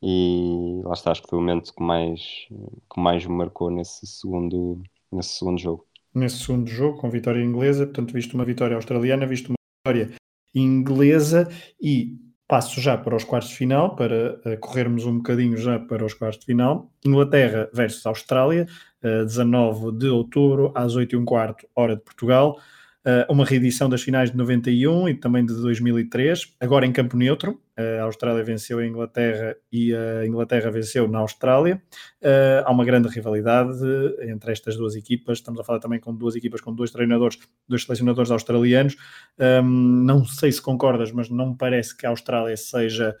[0.00, 2.46] E lá está, acho que foi o momento que mais,
[2.88, 4.80] que mais me marcou nesse segundo,
[5.10, 9.48] nesse segundo jogo nesse segundo jogo, com vitória inglesa, portanto, visto uma vitória australiana, visto
[9.48, 10.14] uma vitória
[10.54, 11.48] inglesa
[11.80, 12.16] e
[12.48, 16.14] passo já para os quartos de final, para uh, corrermos um bocadinho já para os
[16.14, 16.90] quartos de final.
[17.04, 18.66] Inglaterra versus Austrália,
[19.04, 22.58] uh, 19 de outubro, às 8 e um quarto, hora de Portugal.
[23.06, 27.52] Uh, uma reedição das finais de 91 e também de 2003, agora em campo neutro.
[27.78, 31.80] Uh, a Austrália venceu a Inglaterra e a Inglaterra venceu na Austrália.
[32.20, 33.78] Uh, há uma grande rivalidade
[34.22, 35.38] entre estas duas equipas.
[35.38, 37.38] Estamos a falar também com duas equipas com dois treinadores,
[37.68, 38.96] dois selecionadores australianos.
[39.38, 43.16] Um, não sei se concordas, mas não me parece que a Austrália seja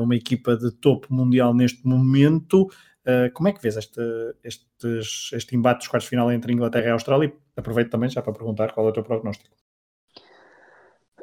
[0.00, 2.68] uma equipa de topo mundial neste momento.
[3.06, 4.00] Uh, como é que vês este,
[4.42, 7.28] estes, este embate dos quartos de final entre Inglaterra e Austrália?
[7.28, 9.54] E aproveito também já para perguntar qual é o teu prognóstico.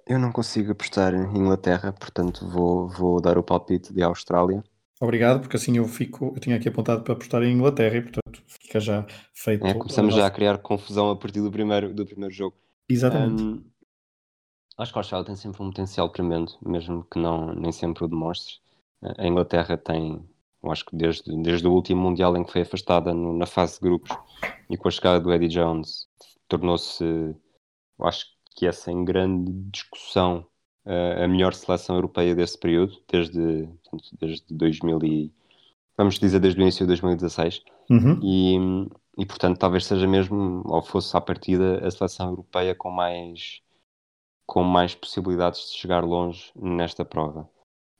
[0.05, 4.63] Eu não consigo apostar em Inglaterra, portanto vou, vou dar o palpite de Austrália.
[5.01, 8.43] Obrigado, porque assim eu fico, eu tinha aqui apontado para apostar em Inglaterra e portanto
[8.45, 9.03] fica já
[9.33, 9.65] feito.
[9.65, 12.55] É, começamos já a criar confusão a partir do primeiro, do primeiro jogo.
[12.87, 13.41] Exatamente.
[13.41, 13.63] Um,
[14.77, 18.07] acho que a Austrália tem sempre um potencial tremendo, mesmo que não nem sempre o
[18.07, 18.55] demonstre.
[19.17, 20.23] A Inglaterra tem,
[20.63, 23.75] eu acho que desde, desde o último Mundial em que foi afastada no, na fase
[23.75, 24.15] de grupos
[24.69, 26.07] e com a chegada do Eddie Jones,
[26.47, 30.45] tornou-se, eu acho que é sem grande discussão
[30.83, 33.69] a melhor seleção europeia desse período, desde,
[34.19, 35.33] desde 2000 e,
[35.97, 38.19] vamos dizer desde o início de 2016 uhum.
[38.23, 38.57] e,
[39.21, 43.61] e portanto talvez seja mesmo ou fosse à partida a seleção europeia com mais
[44.45, 47.41] com mais possibilidades de chegar longe nesta prova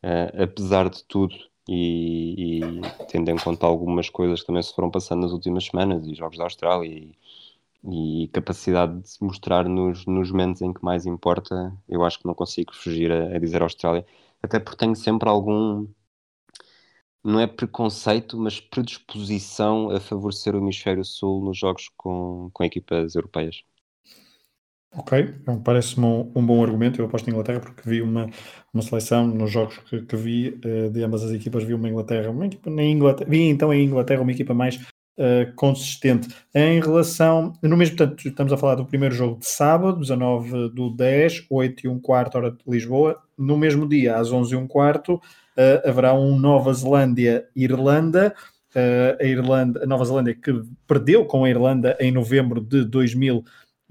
[0.04, 1.36] uh, apesar de tudo
[1.68, 6.06] e, e, tendo em conta algumas coisas que também se foram passando nas últimas semanas
[6.08, 7.16] e jogos da Austrália e,
[7.84, 12.26] e capacidade de se mostrar nos, nos momentos em que mais importa, eu acho que
[12.28, 14.06] não consigo fugir a, a dizer Austrália,
[14.42, 15.88] até porque tenho sempre algum,
[17.24, 23.16] não é preconceito, mas predisposição a favorecer o hemisfério sul nos jogos com, com equipas
[23.16, 23.64] europeias.
[24.94, 27.00] Ok, parece-me um, um, bom argumento.
[27.00, 28.30] Eu aposto em Inglaterra porque vi uma,
[28.74, 31.64] uma seleção nos jogos que, que vi uh, de ambas as equipas.
[31.64, 35.54] Vi uma Inglaterra, uma equipa na Inglaterra, vi então em Inglaterra uma equipa mais uh,
[35.56, 36.28] consistente.
[36.54, 40.90] Em relação, no mesmo, portanto, estamos a falar do primeiro jogo de sábado, 19 do
[40.90, 43.18] 10, 8 e um quarto hora de Lisboa.
[43.38, 48.36] No mesmo dia, às 11 e um quarto, uh, haverá um Nova Zelândia-Irlanda.
[49.20, 52.86] A Irlanda, a Nova Zelândia que perdeu com a Irlanda em novembro de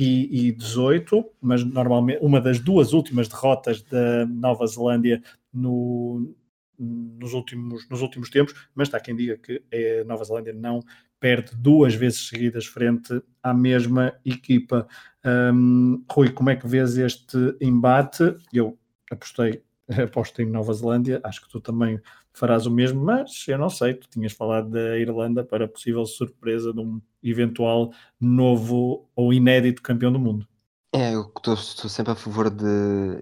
[0.00, 5.22] 2018, mas normalmente uma das duas últimas derrotas da Nova Zelândia
[5.52, 6.34] no,
[6.78, 10.80] nos últimos, nos últimos tempos, mas está quem diga que a Nova Zelândia não
[11.20, 14.88] perde duas vezes seguidas frente à mesma equipa.
[15.22, 18.34] Um, Rui, como é que vês este embate?
[18.50, 18.78] Eu
[19.10, 19.62] apostei,
[20.02, 22.00] aposto em Nova Zelândia, acho que tu também
[22.32, 26.72] farás o mesmo, mas eu não sei, tu tinhas falado da Irlanda para possível surpresa
[26.72, 30.46] de um eventual novo ou inédito campeão do mundo.
[30.92, 32.64] É, eu estou sempre a favor de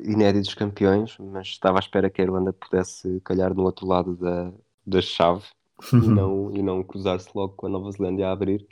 [0.03, 4.53] inéditos campeões, mas estava à espera que a Irlanda pudesse calhar no outro lado da,
[4.87, 5.45] da chave
[5.93, 8.67] e não, e não cruzar-se logo com a Nova Zelândia a abrir.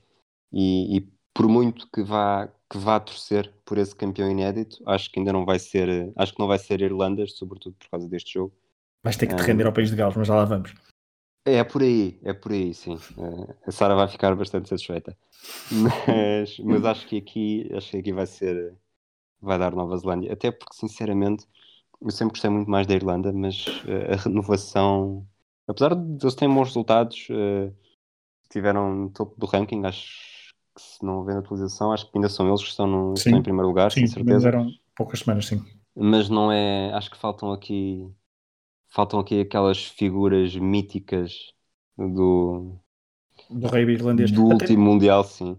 [0.51, 5.19] E, e, por muito que vá, que vá torcer por esse campeão inédito, acho que
[5.19, 8.55] ainda não vai ser, acho que não vai ser Irlanda, sobretudo por causa deste jogo.
[9.07, 10.75] Vais ter que te render ao país de Gales, mas já lá vamos.
[11.45, 12.97] É, por aí, é por aí, sim.
[13.17, 15.17] Uh, a Sara vai ficar bastante satisfeita.
[15.71, 18.75] Mas, mas acho que aqui, acho que aqui vai ser,
[19.41, 20.33] vai dar Nova Zelândia.
[20.33, 21.47] Até porque, sinceramente,
[22.03, 25.25] eu sempre gostei muito mais da Irlanda, mas uh, a renovação
[25.67, 27.75] apesar de eles terem bons resultados, uh,
[28.51, 32.49] tiveram no topo do ranking, acho que se não houver atualização, acho que ainda são
[32.49, 34.49] eles que estão, no, estão em primeiro lugar, sim, sem certeza.
[34.49, 35.65] eram poucas semanas, sim.
[35.95, 38.07] Mas não é, acho que faltam aqui
[38.97, 41.53] faltam aqui aquelas figuras míticas
[41.99, 42.81] do
[43.51, 44.33] do rei irlandês.
[44.33, 44.55] Do até...
[44.55, 45.57] último mundial, sim.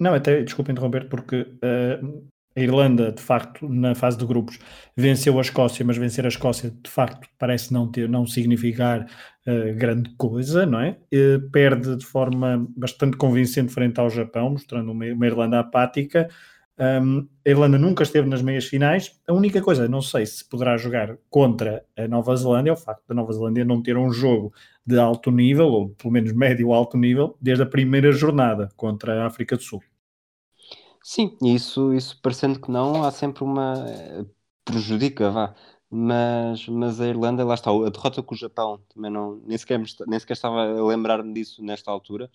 [0.00, 4.58] Não, até desculpa interromper, porque uh, a Irlanda, de facto, na fase de grupos,
[4.96, 9.06] venceu a Escócia, mas vencer a Escócia, de facto, parece não ter, não significar
[9.46, 10.98] uh, grande coisa, não é?
[11.14, 16.28] Uh, perde de forma bastante convincente frente ao Japão, mostrando uma, uma Irlanda apática.
[16.76, 19.20] Um, a Irlanda nunca esteve nas meias finais.
[19.28, 23.06] A única coisa, não sei se poderá jogar contra a Nova Zelândia, é o facto
[23.06, 24.52] da Nova Zelândia não ter um jogo
[24.84, 29.26] de alto nível, ou pelo menos médio alto nível, desde a primeira jornada contra a
[29.26, 29.82] África do Sul.
[31.02, 33.74] Sim, isso, isso parecendo que não, há sempre uma.
[34.64, 35.54] Prejudica, vá.
[35.90, 39.36] Mas, mas a Irlanda, lá está, a derrota com o Japão também não.
[39.44, 42.30] Nem sequer, nem sequer estava a lembrar-me disso nesta altura,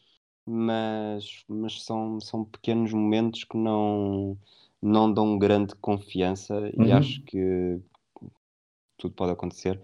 [0.50, 4.36] mas, mas são, são pequenos momentos que não,
[4.82, 6.97] não dão grande confiança e uhum.
[6.97, 7.80] acho que
[8.97, 9.80] tudo pode acontecer.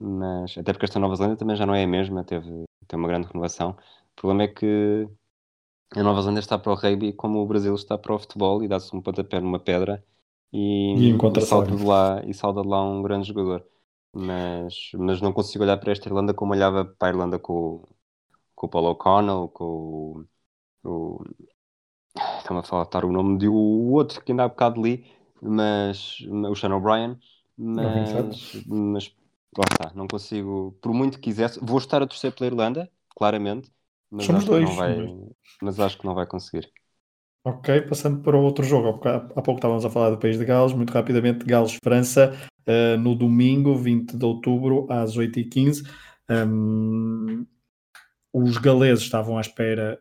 [0.00, 3.06] Mas até porque esta Nova Zelândia também já não é a mesma, teve, teve uma
[3.06, 3.70] grande renovação.
[3.70, 5.08] O problema é que
[5.94, 8.68] a Nova Zelândia está para o rugby como o Brasil está para o futebol e
[8.68, 10.04] dá-se um pontapé numa pedra
[10.52, 13.64] e, e, e salta de lá e salta de lá um grande jogador.
[14.12, 17.84] Mas, mas não consigo olhar para esta Irlanda como olhava para a Irlanda com,
[18.60, 20.24] com o Paul O'Connell, com o,
[20.84, 21.24] o
[22.36, 25.06] estão a faltar o nome de o outro que ainda há bocado li,
[25.40, 27.18] mas o Sean O'Brien,
[27.56, 29.16] mas, mas
[29.56, 33.72] lá está, não consigo, por muito que quisesse, vou estar a torcer pela Irlanda, claramente,
[34.10, 34.68] mas Somos dois.
[34.76, 35.08] Vai,
[35.62, 36.70] mas acho que não vai conseguir.
[37.42, 39.00] Ok, passando para o outro jogo.
[39.08, 42.34] Há pouco estávamos a falar do país de Gales, muito rapidamente, Gales-França,
[42.68, 45.82] uh, no domingo, 20 de outubro, às 8h15.
[46.28, 47.46] Um,
[48.32, 50.00] os galeses estavam à espera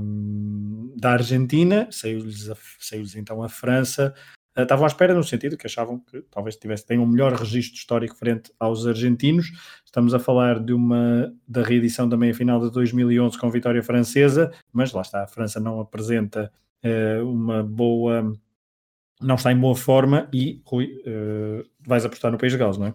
[0.00, 4.14] um, da Argentina, saiu-lhes saiu então a França,
[4.56, 7.76] uh, estavam à espera no sentido que achavam que talvez tivesse, tenham um melhor registro
[7.76, 9.50] histórico frente aos argentinos.
[9.84, 14.92] Estamos a falar de uma da reedição da meia-final de 2011 com vitória francesa, mas
[14.92, 16.52] lá está, a França não apresenta
[16.84, 18.32] uh, uma boa,
[19.20, 22.86] não está em boa forma e, Rui, uh, vais apostar no País de Gales, não
[22.86, 22.94] é?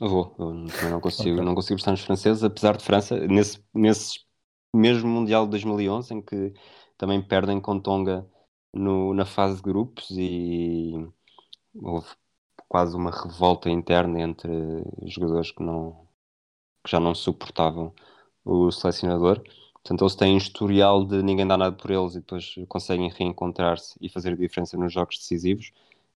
[0.00, 1.44] Eu vou, eu não consigo, okay.
[1.44, 4.20] não consigo gostar nos franceses, apesar de França, nesse, nesse
[4.74, 6.52] mesmo Mundial de 2011, em que
[6.98, 8.26] também perdem com Tonga
[8.72, 10.94] no, na fase de grupos e
[11.74, 12.08] houve
[12.68, 14.50] quase uma revolta interna entre
[15.06, 16.08] jogadores que, não,
[16.84, 17.94] que já não suportavam
[18.44, 19.42] o selecionador.
[19.74, 23.96] Portanto, eles têm um historial de ninguém dá nada por eles e depois conseguem reencontrar-se
[24.00, 25.72] e fazer diferença nos jogos decisivos.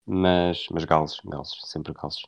[0.07, 2.23] Mas, mas Gales, Gales, sempre Gales.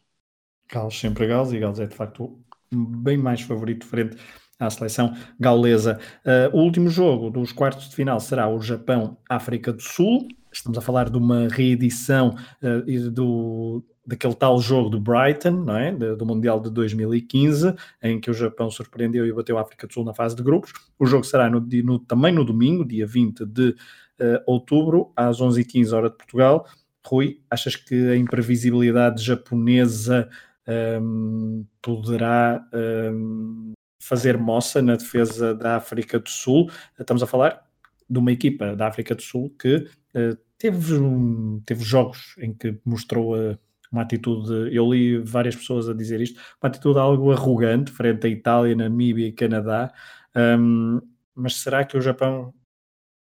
[0.71, 2.39] Gales sempre Gales e Gales é de facto
[2.71, 4.17] bem mais favorito frente
[4.59, 5.99] à seleção gaulesa.
[6.25, 10.27] Uh, o último jogo dos quartos de final será o Japão-África do Sul.
[10.53, 15.93] Estamos a falar de uma reedição uh, do, daquele tal jogo do Brighton, não é?
[15.93, 20.05] Do Mundial de 2015, em que o Japão surpreendeu e bateu a África do Sul
[20.05, 20.73] na fase de grupos.
[20.99, 25.93] O jogo será no, no, também no domingo, dia 20 de uh, outubro, às 11h15
[25.93, 26.67] hora de Portugal.
[27.07, 30.29] Rui, achas que a imprevisibilidade japonesa
[30.69, 36.71] um, poderá um, fazer moça na defesa da África do Sul.
[36.99, 37.67] Estamos a falar
[38.09, 42.79] de uma equipa da África do Sul que uh, teve, um, teve jogos em que
[42.85, 43.59] mostrou uh,
[43.91, 48.31] uma atitude, eu li várias pessoas a dizer isto, uma atitude algo arrogante frente à
[48.31, 49.93] Itália, Namíbia e Canadá.
[50.37, 51.01] Um,
[51.35, 52.53] mas será que o Japão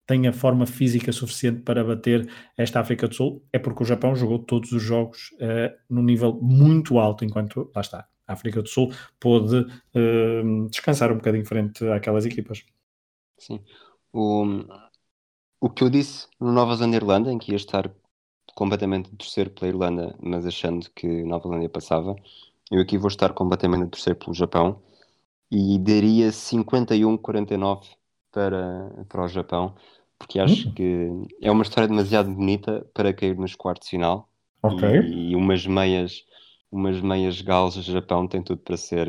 [0.05, 4.15] tem a forma física suficiente para bater esta África do Sul, é porque o Japão
[4.15, 8.69] jogou todos os jogos uh, num nível muito alto, enquanto, lá está, a África do
[8.69, 12.63] Sul pôde uh, descansar um bocadinho frente àquelas equipas.
[13.37, 13.59] Sim.
[14.13, 14.45] O,
[15.59, 17.91] o que eu disse no Nova Zelândia-Irlanda, em que ia estar
[18.55, 22.15] completamente a torcer pela Irlanda, mas achando que Nova Zelândia passava,
[22.71, 24.81] eu aqui vou estar completamente a torcer pelo Japão
[25.51, 27.83] e daria 51-49
[28.31, 29.75] para, para o Japão
[30.17, 30.73] porque acho hum.
[30.73, 31.09] que
[31.41, 34.29] é uma história demasiado bonita para cair nos quartos de final.
[34.61, 34.87] Ok.
[34.87, 36.25] E, e umas meias,
[36.71, 39.07] umas meias galas Japão tem tudo para ser,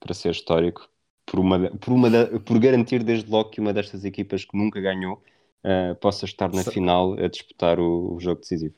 [0.00, 0.88] para ser histórico.
[1.24, 2.10] Por, uma, por, uma,
[2.44, 5.22] por garantir desde logo que uma destas equipas que nunca ganhou
[5.64, 8.74] uh, possa estar na final a disputar o, o, jogo decisivo.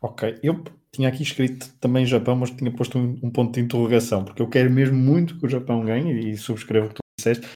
[0.00, 0.62] Ok, eu
[0.92, 4.48] tinha aqui escrito também Japão, mas tinha posto um, um, ponto de interrogação, porque eu
[4.48, 7.48] quero mesmo muito que o Japão ganhe e subscrevo o que tu disseste,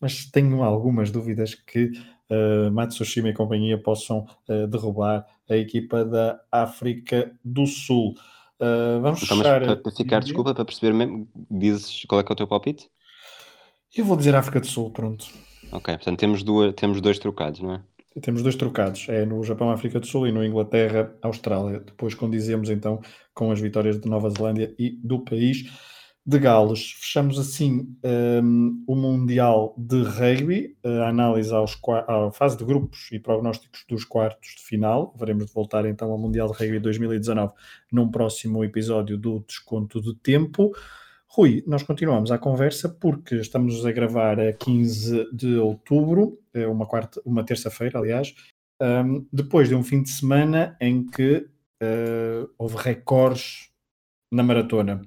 [0.00, 1.92] mas tenho algumas dúvidas que
[2.30, 8.14] uh, Matsushima e companhia possam uh, derrubar a equipa da África do Sul.
[8.60, 9.60] Uh, vamos então, fechar...
[9.60, 12.88] para, para ficar, desculpa, para perceber mesmo, dizes qual é que é o teu palpite?
[13.96, 15.26] Eu vou dizer África do Sul, pronto.
[15.72, 17.80] Ok, portanto temos, duas, temos dois trocados, não é?
[18.20, 21.78] Temos dois trocados, é no Japão, África do Sul e no Inglaterra, Austrália.
[21.78, 23.00] Depois condizemos então
[23.32, 25.70] com as vitórias de Nova Zelândia e do país
[26.30, 26.92] de Gales.
[26.92, 31.76] Fechamos assim um, o Mundial de Rugby, a análise aos,
[32.06, 35.12] à fase de grupos e prognósticos dos quartos de final.
[35.18, 37.52] Veremos de voltar então ao Mundial de Rugby 2019
[37.90, 40.70] num próximo episódio do Desconto de Tempo.
[41.26, 46.86] Rui, nós continuamos a conversa porque estamos a gravar a 15 de outubro, é uma,
[46.86, 48.34] quarta, uma terça-feira, aliás,
[48.80, 51.48] um, depois de um fim de semana em que
[51.82, 53.68] uh, houve recordes
[54.32, 55.02] na maratona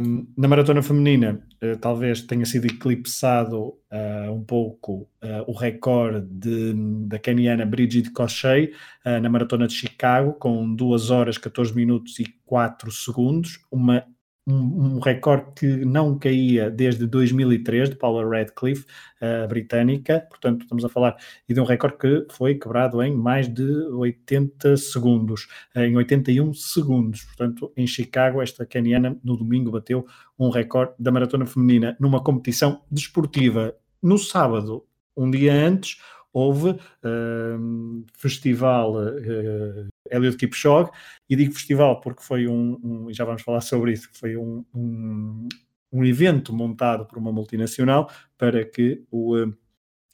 [0.00, 6.74] na maratona feminina, uh, talvez tenha sido eclipsado uh, um pouco uh, o recorde de,
[7.06, 8.72] da caniana Brigitte Cochet
[9.04, 14.04] na maratona de Chicago, com 2 horas, 14 minutos e 4 segundos, uma
[14.46, 18.84] um, um recorde que não caía desde 2003 de Paula Radcliffe,
[19.20, 21.16] uh, britânica, portanto estamos a falar
[21.48, 27.72] de um recorde que foi quebrado em mais de 80 segundos, em 81 segundos, portanto
[27.76, 30.04] em Chicago esta caniana no domingo bateu
[30.38, 33.74] um recorde da maratona feminina numa competição desportiva.
[34.02, 34.84] No sábado,
[35.16, 35.98] um dia antes,
[36.32, 40.90] houve uh, festival uh, Eliud Kipchoge,
[41.28, 45.48] e digo festival porque foi um, um, já vamos falar sobre isso, foi um, um,
[45.92, 49.54] um evento montado por uma multinacional para que o, uh,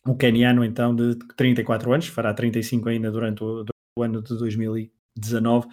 [0.06, 4.38] o keniano, então, de 34 anos, fará 35 ainda durante o, durante o ano de
[4.38, 5.68] 2019,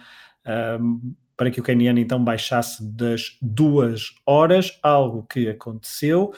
[0.80, 6.32] um, para que o keniano, então, baixasse das duas horas, algo que aconteceu,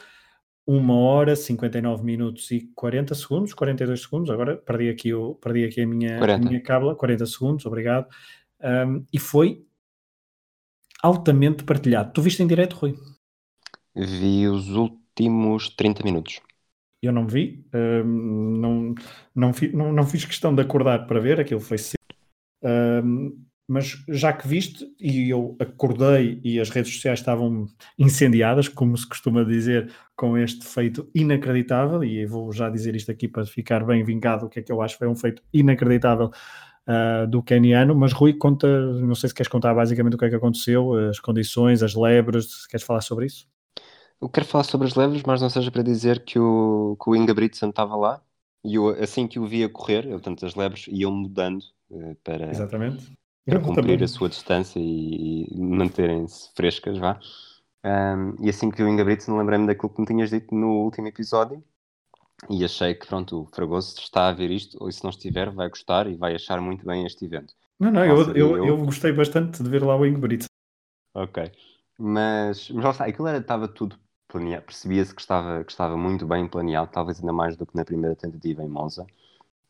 [0.68, 5.80] 1 hora, 59 minutos e 40 segundos, 42 segundos, agora perdi aqui, o, perdi aqui
[5.80, 8.06] a, minha, a minha cábula, 40 segundos, obrigado,
[8.62, 9.64] um, e foi
[11.02, 12.12] altamente partilhado.
[12.12, 12.94] Tu viste em direto, Rui?
[13.96, 16.40] Vi os últimos 30 minutos.
[17.00, 18.94] Eu não vi, um, não,
[19.34, 21.96] não, fi, não, não, fiz questão de acordar para ver, aquilo foi cedo.
[22.62, 27.66] Um, mas já que viste, e eu acordei e as redes sociais estavam
[27.98, 33.28] incendiadas, como se costuma dizer, com este feito inacreditável, e vou já dizer isto aqui
[33.28, 36.30] para ficar bem vingado, o que é que eu acho foi um feito inacreditável
[36.88, 38.66] uh, do keniano, mas Rui, conta,
[39.02, 42.62] não sei se queres contar basicamente o que é que aconteceu, as condições, as lebres,
[42.62, 43.46] se queres falar sobre isso?
[44.18, 47.14] Eu quero falar sobre as lebres, mas não seja para dizer que o, que o
[47.14, 48.22] Inga Britson estava lá,
[48.64, 52.50] e eu, assim que o via correr, eu, portanto, as lebres iam mudando uh, para,
[52.50, 53.12] Exatamente.
[53.48, 57.18] Para cumprir a sua distância e, e manterem-se frescas, vá.
[57.84, 61.06] Um, e assim que o Inga Britson, lembrei-me daquilo que me tinhas dito no último
[61.06, 61.62] episódio,
[62.48, 65.68] e achei que, pronto, o Fragoso está a ver isto, ou se não estiver, vai
[65.68, 67.54] gostar e vai achar muito bem este evento.
[67.80, 70.44] Não, não, eu, eu, eu, eu, gostei bastante de ver lá o Ingrid.
[71.14, 71.50] Ok.
[71.98, 76.26] Mas, mas lá está, aquilo era, estava tudo planeado, percebia-se que estava, que estava muito
[76.26, 79.06] bem planeado, talvez ainda mais do que na primeira tentativa em Monza,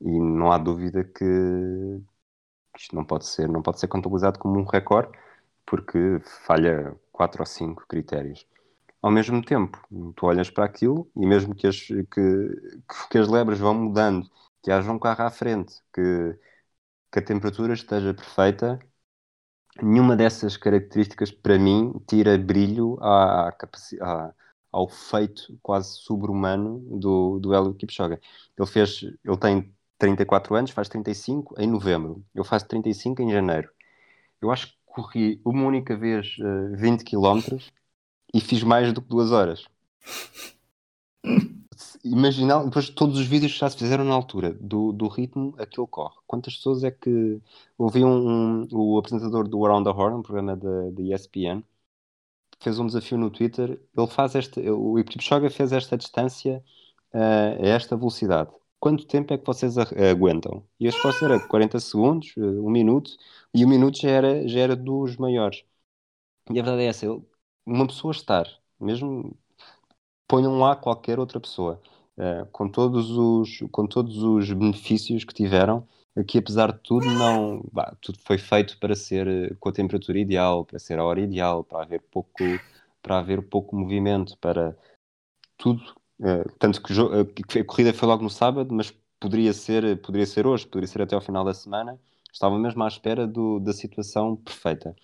[0.01, 2.01] e não há dúvida que
[2.79, 5.11] isto não pode ser, não pode ser contabilizado como um recorde,
[5.66, 8.47] porque falha quatro ou cinco critérios
[9.03, 9.79] ao mesmo tempo,
[10.16, 12.79] tu olhas para aquilo e mesmo que as, que,
[13.11, 14.29] que as lebres vão mudando,
[14.62, 16.39] que haja um carro à frente, que,
[17.12, 18.79] que a temperatura esteja perfeita,
[19.83, 24.35] nenhuma dessas características, para mim, tira brilho à, à,
[24.72, 28.18] ao feito quase sobre-humano do, do Hélio Kipchoge.
[28.59, 32.24] Ele fez, ele tem 34 anos, faz 35 em novembro.
[32.34, 33.68] Eu faço 35 em janeiro.
[34.40, 37.72] Eu acho que corri uma única vez uh, 20 quilómetros
[38.32, 39.64] e fiz mais do que duas horas.
[42.05, 45.80] Imaginar, depois todos os vídeos já se fizeram na altura do, do ritmo a que
[45.80, 46.16] ele corre.
[46.26, 47.40] Quantas pessoas é que.
[47.76, 51.62] Ouvi um, um, o apresentador do Around the Horn, um programa da ESPN,
[52.61, 53.80] fez um desafio no Twitter.
[53.96, 54.61] Ele faz esta.
[54.72, 56.62] O Kipchoge fez esta distância
[57.12, 58.51] uh, a esta velocidade.
[58.81, 60.64] Quanto tempo é que vocês aguentam?
[60.79, 63.11] E a resposta era 40 segundos, uh, um minuto,
[63.53, 65.64] e o minuto já era, já era dos maiores.
[66.51, 67.07] E a verdade é essa,
[67.66, 68.47] uma pessoa estar,
[68.81, 69.37] mesmo
[70.29, 71.81] ponham lá qualquer outra pessoa,
[72.16, 75.87] uh, com, todos os, com todos os benefícios que tiveram,
[76.26, 80.18] que apesar de tudo, não, bah, tudo foi feito para ser uh, com a temperatura
[80.18, 82.45] ideal, para ser a hora ideal, para haver pouco,
[83.03, 84.76] para haver pouco movimento, para
[85.57, 85.97] tudo.
[86.21, 86.95] Uh, tanto que,
[87.45, 91.03] que a corrida foi logo no sábado, mas poderia ser, poderia ser hoje, poderia ser
[91.03, 91.99] até ao final da semana.
[92.33, 94.95] Estava mesmo à espera do, da situação perfeita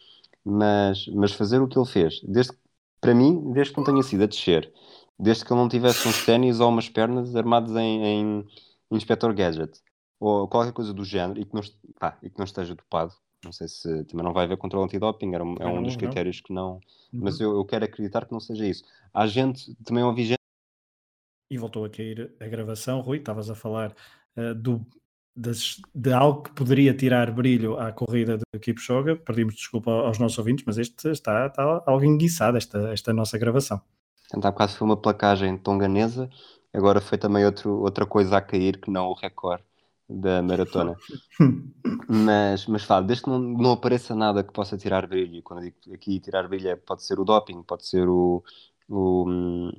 [0.45, 2.53] mas, mas fazer o que ele fez, desde,
[3.01, 4.71] para mim, desde que não tenha sido a descer,
[5.19, 8.47] desde que ele não tivesse uns ténis ou umas pernas armados em, em
[8.91, 9.81] Inspector Gadget,
[10.21, 11.63] ou qualquer coisa do género, e que não,
[11.99, 13.13] pá, e que não esteja dopado.
[13.43, 16.41] Não sei se também não vai haver controle antidoping, era um, é um dos critérios
[16.41, 16.81] que não.
[17.13, 17.47] Mas uhum.
[17.47, 18.85] eu, eu quero acreditar que não seja isso.
[19.13, 20.39] Há gente, também ouvi gente.
[21.55, 23.95] E voltou a cair a gravação, Rui, estavas a falar
[24.37, 24.85] uh, do,
[25.37, 29.15] das, de algo que poderia tirar brilho à corrida do Kipchoge.
[29.15, 33.81] Pedimos desculpa aos nossos ouvintes, mas este está, está algo enguiçado, esta, esta nossa gravação.
[34.33, 36.29] Há bocado foi uma placagem tonganesa,
[36.73, 39.63] agora foi também outro, outra coisa a cair que não o recorde
[40.09, 40.97] da maratona.
[42.11, 45.67] mas, mas fala, desde que não, não apareça nada que possa tirar brilho, quando eu
[45.67, 48.43] digo aqui tirar brilho é, pode ser o doping, pode ser o,
[48.89, 49.71] o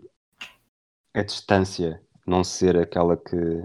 [1.16, 3.64] a distância não ser aquela que,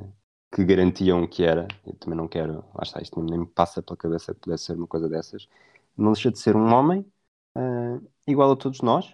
[0.55, 3.96] que garantiam que era, eu também não quero, lá está, isto nem me passa pela
[3.96, 5.48] cabeça que pudesse ser uma coisa dessas,
[5.96, 7.05] não deixa de ser um homem
[7.57, 9.12] uh, igual a todos nós,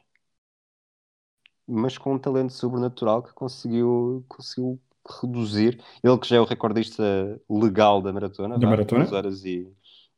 [1.66, 4.78] mas com um talento sobrenatural que conseguiu, conseguiu
[5.20, 9.04] reduzir, ele que já é o recordista legal da maratona, da maratona?
[9.04, 9.72] Duas horas e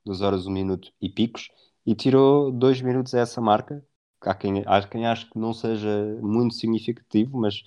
[0.04, 1.50] duas horas, um minuto e picos,
[1.86, 3.84] e tirou dois minutos a essa marca.
[4.20, 7.62] Há quem, há quem acho que não seja muito significativo, mas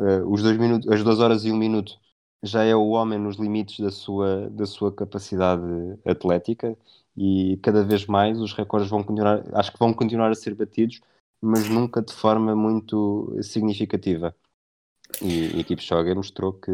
[0.00, 1.98] uh, os dois minutos, as duas horas e um minuto
[2.42, 5.62] já é o homem nos limites da sua, da sua capacidade
[6.04, 6.76] atlética
[7.16, 11.00] e cada vez mais os recordes vão continuar, acho que vão continuar a ser batidos,
[11.40, 14.34] mas nunca de forma muito significativa.
[15.22, 16.72] E, e Kipchoge mostrou que,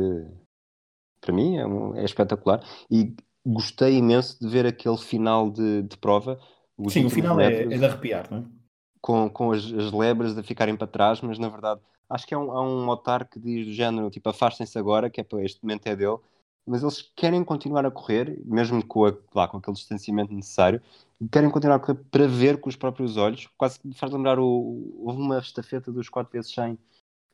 [1.21, 3.15] para mim, é, um, é, espetacular e
[3.45, 6.41] gostei imenso de ver aquele final de, de prova.
[6.89, 8.45] Sim, o final é, é de arrepiar, não é?
[9.01, 11.81] Com, com as, as lebres a ficarem para trás, mas na verdade
[12.11, 15.21] acho que há um, há um otar que diz do género, tipo, afastem-se agora, que
[15.21, 16.19] é para este momento é dele,
[16.67, 20.83] mas eles querem continuar a correr, mesmo com, a, lá, com aquele distanciamento necessário,
[21.31, 24.95] querem continuar a correr para ver com os próprios olhos, quase que faz lembrar, o,
[24.99, 26.79] houve uma estafeta dos 4 vezes 100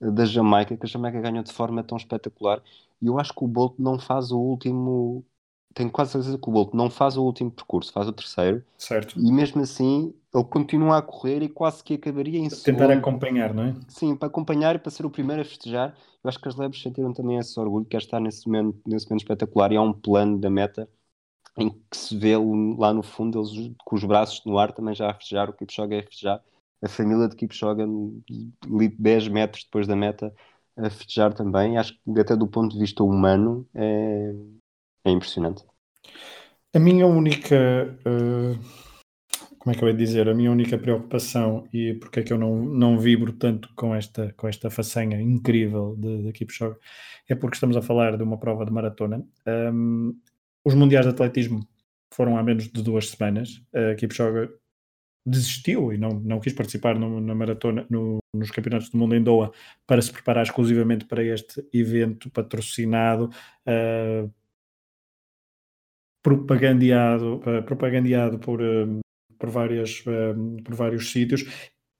[0.02, 2.62] eh, da Jamaica, que a Jamaica ganhou de forma tão espetacular,
[3.00, 5.24] e eu acho que o Bolt não faz o último
[5.76, 8.64] tenho quase certeza que o Bolt não faz o último percurso, faz o terceiro.
[8.78, 9.20] Certo.
[9.20, 12.78] E mesmo assim, ele continua a correr e quase que acabaria em segundo.
[12.78, 13.74] Tentar acompanhar, não é?
[13.86, 15.94] Sim, para acompanhar e para ser o primeiro a festejar.
[16.24, 19.04] Eu acho que as Lebres sentiram também esse orgulho, que é estar nesse momento, nesse
[19.04, 20.88] momento espetacular e há um plano da meta
[21.58, 22.36] em que se vê
[22.78, 25.94] lá no fundo eles com os braços no ar também já a festejar, o Kipchoge
[25.94, 26.42] a festejar,
[26.82, 30.34] a família de Kipchoge ali 10 metros depois da meta
[30.74, 31.76] a festejar também.
[31.76, 34.34] Acho que até do ponto de vista humano é,
[35.08, 35.64] é impressionante.
[36.74, 38.58] A minha única, uh,
[39.58, 42.38] como é que eu ia dizer, a minha única preocupação e porque é que eu
[42.38, 46.76] não, não vibro tanto com esta, com esta façanha incrível de, de Kipchoge
[47.28, 49.24] é porque estamos a falar de uma prova de maratona.
[49.46, 50.16] Um,
[50.64, 51.66] os mundiais de atletismo
[52.12, 53.62] foram há menos de duas semanas.
[53.74, 54.50] A Kipchoge
[55.24, 59.22] desistiu e não, não quis participar no, na maratona, no, nos campeonatos do mundo em
[59.22, 59.50] Doha
[59.86, 63.30] para se preparar exclusivamente para este evento patrocinado
[63.66, 64.30] uh,
[66.26, 68.98] propagandeado, uh, propagandeado por, uh,
[69.38, 71.44] por, várias, uh, por vários sítios.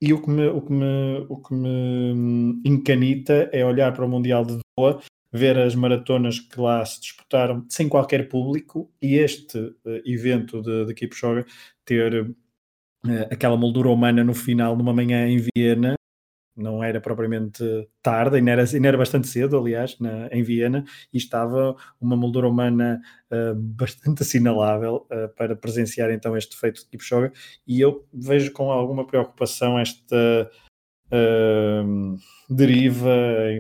[0.03, 4.09] E o que, me, o, que me, o que me encanita é olhar para o
[4.09, 5.01] Mundial de Doha,
[5.33, 9.75] ver as maratonas que lá se disputaram sem qualquer público e este
[10.05, 11.47] evento de, de Kipchoge
[11.85, 12.35] ter
[13.31, 15.96] aquela moldura humana no final, numa manhã em Viena,
[16.57, 17.63] não era propriamente
[18.03, 22.49] tarde, ainda era, ainda era bastante cedo, aliás, na, em Viena, e estava uma moldura
[22.49, 23.01] humana
[23.31, 27.33] uh, bastante assinalável uh, para presenciar então este feito de Kipchoge,
[27.67, 30.51] e eu vejo com alguma preocupação esta
[31.13, 32.17] uh,
[32.49, 33.15] deriva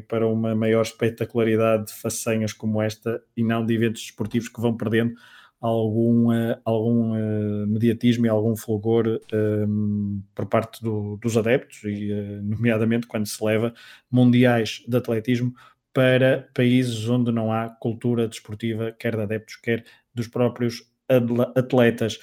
[0.08, 4.76] para uma maior espetacularidade de façanhas como esta, e não de eventos desportivos que vão
[4.76, 5.14] perdendo
[5.60, 12.12] algum, uh, algum uh, mediatismo e algum fulgor um, por parte do, dos adeptos, e
[12.12, 13.72] uh, nomeadamente quando se leva
[14.10, 15.54] mundiais de atletismo
[15.92, 19.84] para países onde não há cultura desportiva, quer de adeptos, quer
[20.14, 20.82] dos próprios
[21.54, 22.18] atletas.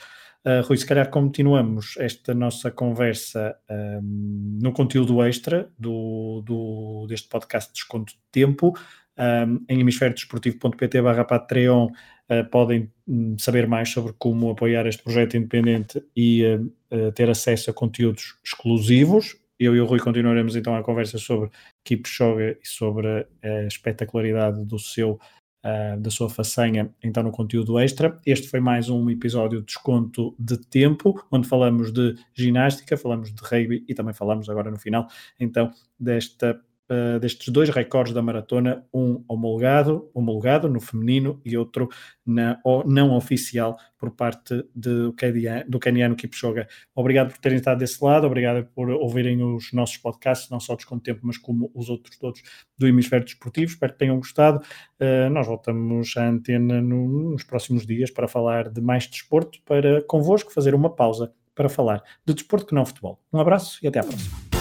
[0.45, 7.29] Uh, Rui, se calhar continuamos esta nossa conversa um, no conteúdo extra do, do, deste
[7.29, 8.73] podcast Desconto de Tempo,
[9.17, 11.89] um, em hemisfériodesportivo.pt barra Patreon
[12.51, 17.73] podem um, saber mais sobre como apoiar este projeto independente e uh, ter acesso a
[17.73, 19.35] conteúdos exclusivos.
[19.59, 21.49] Eu e o Rui continuaremos então a conversa sobre
[21.83, 25.19] Kipchoge e sobre a espetacularidade do seu
[25.97, 28.19] da sua façanha, então no conteúdo extra.
[28.25, 33.41] Este foi mais um episódio de desconto de tempo, onde falamos de ginástica, falamos de
[33.41, 35.07] rugby e também falamos agora no final,
[35.39, 36.61] então, desta
[36.93, 41.89] uh, destes dois recordes da maratona, um homologado, homologado no feminino e outro
[42.25, 45.11] na, não oficial por parte de,
[45.67, 46.67] do caniano Kipchoge.
[46.95, 51.21] Obrigado por terem estado desse lado, obrigado por ouvirem os nossos podcasts, não só Tempo,
[51.23, 52.41] mas como os outros todos
[52.77, 53.71] do Hemisfério Desportivo.
[53.71, 54.59] Espero que tenham gostado.
[54.99, 60.01] Uh, nós voltamos à antena no, nos próximos dias para falar de mais desporto, para
[60.03, 63.19] convosco fazer uma pausa para falar de desporto que não futebol.
[63.31, 64.52] Um abraço e até à próxima.